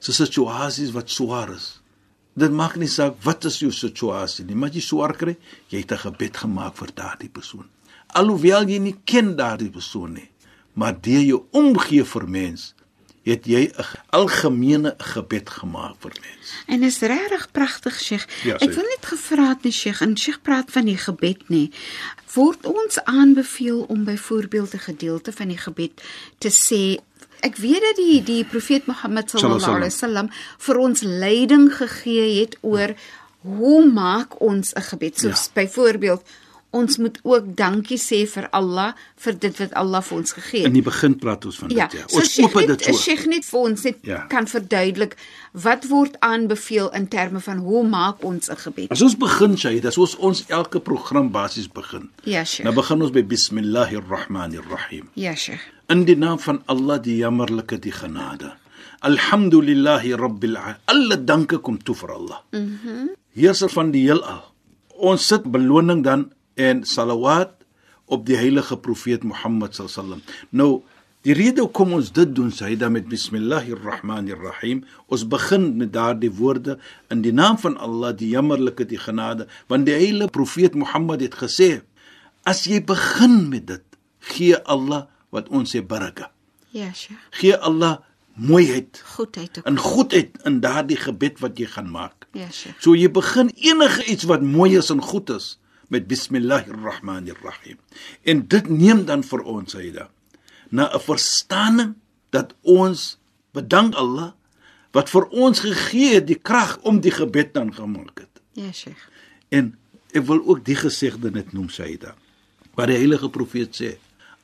so 0.00 0.12
situasies 0.12 0.94
wat 0.96 1.12
swaar 1.12 1.52
is. 1.54 1.80
Dit 2.34 2.52
maak 2.56 2.76
nie 2.80 2.88
saak 2.88 3.18
wat 3.26 3.44
is 3.44 3.58
jou 3.60 3.70
situasie 3.74 4.46
nie, 4.48 4.56
maar 4.56 4.72
jy 4.72 4.80
swaar 4.80 5.12
kry, 5.16 5.36
jy 5.68 5.82
het 5.82 5.92
'n 5.92 6.04
gebed 6.06 6.36
gemaak 6.36 6.74
vir 6.76 6.90
daardie 6.94 7.28
persoon. 7.28 7.68
Alhoewel 8.14 8.68
jy 8.68 8.78
nie 8.78 8.96
ken 9.04 9.36
daardie 9.36 9.70
persoon 9.70 10.12
nie, 10.14 10.30
maar 10.74 11.00
deur 11.00 11.22
jou 11.22 11.44
omgee 11.52 12.04
vir 12.04 12.28
mens, 12.28 12.74
het 13.24 13.44
jy 13.46 13.72
'n 13.76 13.84
algemene 14.10 14.94
gebed 14.98 15.50
gemaak 15.50 15.94
vir 15.98 16.12
mens. 16.20 16.52
En 16.66 16.82
is 16.82 16.98
regtig 17.00 17.50
pragtig, 17.52 18.00
Sheikh. 18.00 18.26
Ja, 18.44 18.54
Ek 18.54 18.72
wil 18.72 18.84
net 18.84 19.06
gevra 19.06 19.48
het, 19.48 19.62
nie, 19.62 19.72
Sheikh, 19.72 20.00
en 20.00 20.16
Sheikh 20.16 20.42
praat 20.42 20.70
van 20.70 20.84
die 20.84 20.96
gebed 20.96 21.48
nie. 21.48 21.70
Word 22.34 22.66
ons 22.66 23.04
aanbeveel 23.04 23.80
om 23.88 24.04
byvoorbeeld 24.04 24.74
'n 24.74 24.78
gedeelte 24.78 25.32
van 25.32 25.48
die 25.48 25.58
gebed 25.58 26.02
te 26.38 26.48
sê 26.50 27.00
Ek 27.42 27.56
weet 27.56 27.80
dat 27.80 27.96
die 27.96 28.22
die 28.22 28.44
profeet 28.44 28.86
Mohammed 28.86 29.30
sallallahu 29.30 29.64
alaihi 29.80 29.92
wasallam 29.92 30.28
vir 30.58 30.76
ons 30.78 31.00
leiding 31.00 31.72
gegee 31.76 32.40
het 32.40 32.56
oor 32.60 32.94
hoe 33.42 33.86
maak 33.92 34.40
ons 34.40 34.72
'n 34.74 34.80
gebed? 34.82 35.18
So 35.20 35.28
Ja. 35.28 35.34
byvoorbeeld 35.54 36.22
ons 36.72 36.98
moet 36.98 37.18
ook 37.22 37.56
dankie 37.56 37.98
sê 37.98 38.26
vir 38.30 38.48
Allah 38.52 38.94
vir 39.16 39.32
dit 39.42 39.56
wat 39.58 39.72
Allah 39.74 40.00
vir 40.02 40.18
ons 40.18 40.32
gegee 40.32 40.60
In 40.60 40.64
het. 40.64 40.74
die 40.74 40.82
begin 40.82 41.16
praat 41.18 41.44
ons 41.44 41.58
van 41.58 41.70
Ja, 41.70 41.86
dit 41.88 42.00
ja. 42.00 42.06
so 42.08 42.16
Ons 42.20 42.32
Sheikh 42.34 42.46
open 42.54 42.66
dit 42.66 42.84
so. 42.84 42.92
Sheikh 42.92 43.26
net 43.26 43.44
vir 43.44 43.60
ons 43.60 43.82
net 43.84 43.98
Ja. 44.02 44.18
kan 44.28 44.46
verduidelik 44.46 45.16
wat 45.52 45.88
word 45.88 46.16
aanbeveel 46.20 46.90
in 46.94 47.08
terme 47.08 47.40
van 47.40 47.58
hoe 47.58 47.82
maak 47.88 48.22
ons 48.24 48.48
'n 48.50 48.56
gebed? 48.56 48.90
As 48.90 49.02
ons 49.02 49.16
begin 49.16 49.56
sê, 49.56 49.80
dis 49.80 49.98
ons 49.98 50.16
ons 50.16 50.44
elke 50.48 50.80
program 50.80 51.30
basies 51.30 51.68
begin. 51.68 52.08
Ja, 52.24 52.44
Sheikh. 52.44 52.64
Nou 52.64 52.74
begin 52.74 53.02
ons 53.02 53.10
by 53.10 53.22
bismillahir 53.22 54.02
rahmanir 54.08 54.62
rahim. 54.70 55.08
Ja, 55.14 55.34
Sheikh. 55.34 55.60
In 55.88 56.04
die 56.04 56.16
naam 56.16 56.38
van 56.38 56.62
Allah 56.66 56.98
die 57.02 57.16
jammerlike 57.16 57.78
die 57.80 57.92
genade. 57.92 58.52
Alhamdulillahi 59.02 60.12
rabbil 60.16 60.56
alamin. 60.56 60.76
Alle 60.86 61.16
danke 61.24 61.58
kom 61.58 61.78
toe 61.82 61.94
vir 61.94 62.10
Allah. 62.14 62.40
Mhm. 62.52 62.60
Mm 62.84 63.08
Heerser 63.34 63.68
van 63.70 63.90
die 63.92 64.02
heelal. 64.08 64.42
Ons 64.98 65.26
sit 65.26 65.44
beloning 65.44 66.02
dan 66.04 66.32
en 66.54 66.84
salawat 66.84 67.52
op 68.10 68.26
die 68.26 68.36
heilige 68.36 68.76
profeet 68.78 69.22
Mohammed 69.22 69.74
sallam. 69.76 70.22
Nou 70.50 70.82
die 71.22 71.34
rede 71.36 71.60
hoekom 71.60 71.92
ons 71.98 72.08
dit 72.16 72.30
doen, 72.34 72.48
sê 72.50 72.72
dan 72.80 72.94
met 72.96 73.06
bismillahir 73.08 73.78
rahmanir 73.84 74.40
rahim. 74.40 74.84
Ons 75.12 75.26
begin 75.28 75.76
met 75.76 75.92
daardie 75.92 76.30
woorde 76.32 76.78
in 77.12 77.20
die 77.22 77.32
naam 77.32 77.58
van 77.60 77.76
Allah 77.76 78.14
die 78.16 78.30
jammerlike 78.32 78.86
die 78.88 78.98
genade, 78.98 79.46
want 79.68 79.86
die 79.86 79.94
heilige 79.94 80.32
profeet 80.32 80.74
Mohammed 80.74 81.20
het 81.20 81.36
gesê 81.36 81.70
as 82.48 82.64
jy 82.64 82.80
begin 82.80 83.50
met 83.52 83.66
dit, 83.68 83.84
gee 84.32 84.56
Allah 84.64 85.06
wat 85.30 85.50
ons 85.52 85.74
sê 85.76 85.82
baraka. 85.84 86.30
Ja, 86.72 86.88
Sheikh. 86.94 87.18
Gee 87.36 87.56
Allah 87.56 87.98
mooiheid 88.40 89.02
Goedheid 89.04 89.58
ook. 89.58 89.66
en 89.66 89.76
goedheid 89.76 90.38
in 90.48 90.60
daardie 90.64 90.96
gebed 90.96 91.40
wat 91.44 91.58
jy 91.58 91.66
gaan 91.66 91.90
maak. 91.90 92.26
Ja, 92.32 92.48
Sheikh. 92.50 92.80
So 92.80 92.94
jy 92.96 93.10
begin 93.12 93.50
enige 93.60 94.04
iets 94.08 94.24
wat 94.30 94.40
mooi 94.42 94.78
is 94.78 94.88
en 94.90 95.02
goed 95.02 95.30
is 95.36 95.58
met 95.90 96.06
bismillahir 96.06 96.78
rahmanir 96.78 97.38
rahim. 97.42 97.78
En 98.22 98.46
dit 98.46 98.68
neem 98.70 99.04
dan 99.08 99.24
vir 99.26 99.42
ons 99.42 99.72
Saida 99.74 100.08
na 100.70 100.86
'n 100.94 101.02
verstaaning 101.02 101.94
dat 102.30 102.54
ons 102.62 103.18
bedank 103.52 103.94
Allah 103.94 104.32
wat 104.94 105.10
vir 105.10 105.26
ons 105.30 105.60
gegee 105.60 106.14
het 106.14 106.26
die 106.26 106.38
krag 106.38 106.78
om 106.82 107.00
die 107.00 107.10
gebed 107.10 107.54
dan 107.54 107.74
gemaak 107.74 108.18
het. 108.18 108.40
Ja, 108.52 108.72
Sheikh. 108.72 109.08
En 109.48 109.78
ek 110.12 110.24
wil 110.26 110.46
ook 110.46 110.64
die 110.64 110.78
gesegde 110.78 111.30
net 111.30 111.52
noem 111.52 111.68
Saida. 111.68 112.14
Waar 112.74 112.86
die 112.86 112.96
heilige 112.96 113.30
profeet 113.30 113.74
sê: 113.74 113.98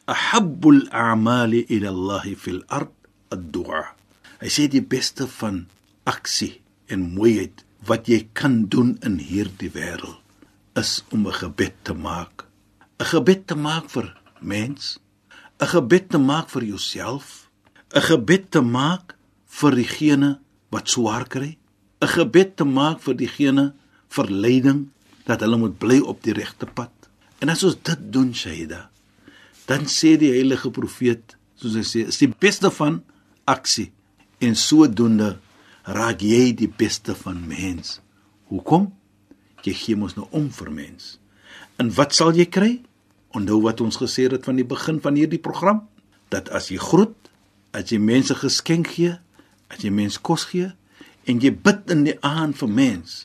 "Ahabbul 0.04 0.88
a'mali 0.90 1.64
ila 1.68 1.88
Allah 1.88 2.26
fil 2.36 2.62
ard 2.66 2.94
ad-du'a." 3.28 3.94
Hy 4.38 4.48
sê 4.48 4.68
die 4.68 4.82
beste 4.82 5.26
van 5.26 5.66
aksie 6.04 6.60
en 6.86 7.14
mooiheid 7.14 7.64
wat 7.86 8.06
jy 8.06 8.28
kan 8.32 8.66
doen 8.68 8.98
in 9.02 9.18
hierdie 9.18 9.70
wêreld 9.70 10.25
is 10.76 11.04
om 11.10 11.26
'n 11.26 11.32
gebed 11.32 11.74
te 11.82 11.94
maak. 11.94 12.46
'n 12.98 13.04
Gebed 13.04 13.46
te 13.46 13.54
maak 13.54 13.90
vir 13.90 14.06
mens, 14.40 14.98
'n 15.60 15.66
gebed 15.66 16.08
te 16.08 16.18
maak 16.18 16.48
vir 16.48 16.64
jouself, 16.64 17.50
'n 17.94 18.00
gebed 18.00 18.50
te 18.50 18.60
maak 18.60 19.16
vir 19.46 19.74
diegene 19.74 20.38
wat 20.70 20.88
swaar 20.88 21.26
kry, 21.28 21.58
'n 22.00 22.08
gebed 22.08 22.56
te 22.56 22.64
maak 22.64 23.00
vir 23.00 23.16
diegene 23.16 23.74
verleiding 24.08 24.88
dat 25.24 25.40
hulle 25.40 25.56
moet 25.56 25.78
bly 25.78 25.98
op 25.98 26.22
die 26.22 26.32
regte 26.32 26.66
pad. 26.66 26.92
En 27.38 27.48
as 27.48 27.64
ons 27.64 27.76
dit 27.82 28.12
doen, 28.12 28.34
Shaida, 28.34 28.90
dan 29.66 29.86
sê 29.90 30.16
die 30.16 30.32
heilige 30.32 30.70
profeet, 30.70 31.36
soos 31.54 31.74
hy 31.74 31.84
sê, 31.84 32.06
is 32.06 32.20
die 32.22 32.30
beste 32.30 32.70
van 32.70 33.02
aksie 33.44 33.90
en 34.38 34.54
sodoende 34.54 35.38
raak 35.82 36.20
jy 36.20 36.52
die 36.54 36.70
beste 36.70 37.14
van 37.14 37.42
mens. 37.46 38.00
Hoekom? 38.50 38.92
Jy 39.66 39.74
gee 39.74 39.98
mos 39.98 40.14
nou 40.16 40.28
om 40.30 40.46
vir 40.54 40.70
mens. 40.70 41.16
En 41.82 41.90
wat 41.98 42.14
sal 42.14 42.36
jy 42.36 42.46
kry? 42.46 42.72
Onthou 43.36 43.60
wat 43.66 43.82
ons 43.84 43.98
gesê 44.00 44.28
het 44.30 44.46
van 44.46 44.56
die 44.56 44.66
begin 44.66 45.00
van 45.02 45.18
hierdie 45.18 45.42
program, 45.42 45.82
dat 46.32 46.48
as 46.54 46.70
jy 46.70 46.78
groet, 46.80 47.16
as 47.76 47.90
jy 47.92 47.98
mense 48.00 48.34
geskenk 48.38 48.94
gee, 48.96 49.16
as 49.68 49.82
jy 49.84 49.90
mens 49.92 50.18
kos 50.22 50.46
gee 50.52 50.70
en 51.26 51.40
jy 51.42 51.50
bid 51.50 51.90
in 51.90 52.04
die 52.06 52.14
aand 52.22 52.54
vir 52.60 52.70
mens, 52.70 53.24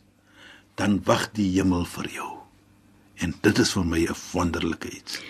dan 0.80 0.98
wag 1.06 1.28
die 1.38 1.46
hemel 1.54 1.86
vir 1.86 2.10
jou. 2.16 2.32
En 3.22 3.36
dit 3.46 3.60
is 3.62 3.74
vir 3.78 3.86
my 3.86 4.02
'n 4.10 4.18
wonderlike 4.34 4.90
iets. 4.90 5.22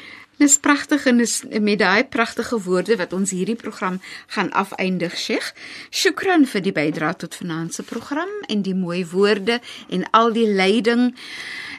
Dis 0.41 0.57
pragtig 0.57 1.03
en 1.05 1.19
dis 1.21 1.33
met 1.61 1.77
daai 1.77 2.01
pragtige 2.09 2.57
woorde 2.65 2.95
wat 2.97 3.11
ons 3.13 3.29
hierdie 3.29 3.55
program 3.55 3.99
gaan 4.33 4.47
afeindig, 4.57 5.13
Sheikh. 5.13 5.51
Shukran 5.93 6.47
vir 6.49 6.63
die 6.65 6.73
bydrae 6.73 7.13
tot 7.21 7.37
vanaand 7.37 7.77
se 7.77 7.85
program 7.85 8.31
en 8.49 8.63
die 8.65 8.73
mooi 8.73 9.03
woorde 9.11 9.59
en 9.93 10.07
al 10.17 10.33
die 10.33 10.47
leiding 10.49 11.11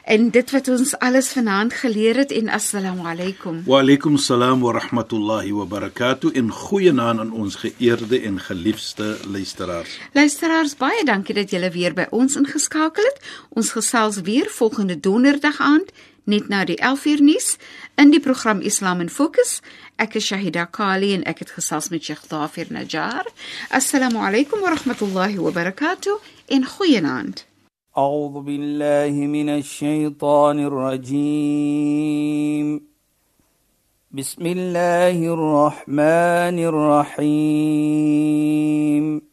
en 0.07 0.29
dit 0.35 0.53
wat 0.55 0.69
ons 0.71 0.93
alles 1.03 1.33
vanaand 1.35 1.75
geleer 1.81 2.21
het 2.23 2.31
en 2.31 2.53
assalamu 2.55 3.03
alaykum. 3.11 3.59
Wa 3.67 3.81
alaykum 3.83 4.15
salaam 4.17 4.63
wa 4.63 4.71
rahmatullahi 4.79 5.51
wa 5.59 5.67
barakatuh 5.67 6.31
in 6.31 6.47
goeienaand 6.51 7.19
aan 7.19 7.35
ons 7.35 7.59
geëerde 7.65 8.21
en 8.21 8.39
geliefde 8.39 9.17
luisteraars. 9.27 9.99
Luisteraars, 10.15 10.77
baie 10.79 11.03
dankie 11.03 11.35
dat 11.35 11.51
julle 11.51 11.71
weer 11.75 11.99
by 11.99 12.07
ons 12.15 12.39
ingeskakel 12.39 13.11
het. 13.11 13.19
Ons 13.49 13.75
gesels 13.75 14.23
weer 14.23 14.47
volgende 14.47 14.99
donderdag 14.99 15.59
aand 15.59 15.91
net 16.23 16.47
na 16.47 16.63
die 16.65 16.77
11uur 16.79 17.21
nuus 17.21 17.55
عندي 17.99 18.19
بروخرام 18.19 18.61
إسلام 18.61 19.07
فوكس 19.07 19.61
أك 19.99 20.17
شاهدة 20.17 20.63
قالين 20.63 21.27
أك 21.27 21.49
خصاص 21.49 21.91
من 21.91 21.99
شيخ 21.99 22.25
ظافر 22.27 22.67
نجار 22.71 23.23
السلام 23.75 24.17
عليكم 24.17 24.61
ورحمة 24.63 24.95
الله 25.01 25.39
وبركاته 25.39 26.19
إن 26.51 26.65
خويناند 26.65 27.39
أعوذ 27.97 28.41
بالله 28.41 29.11
من 29.11 29.49
الشيطان 29.49 30.59
الرجيم 30.65 31.73
بسم 34.11 34.45
الله 34.45 35.33
الرحمن 35.33 36.59
الرحيم 37.79 39.32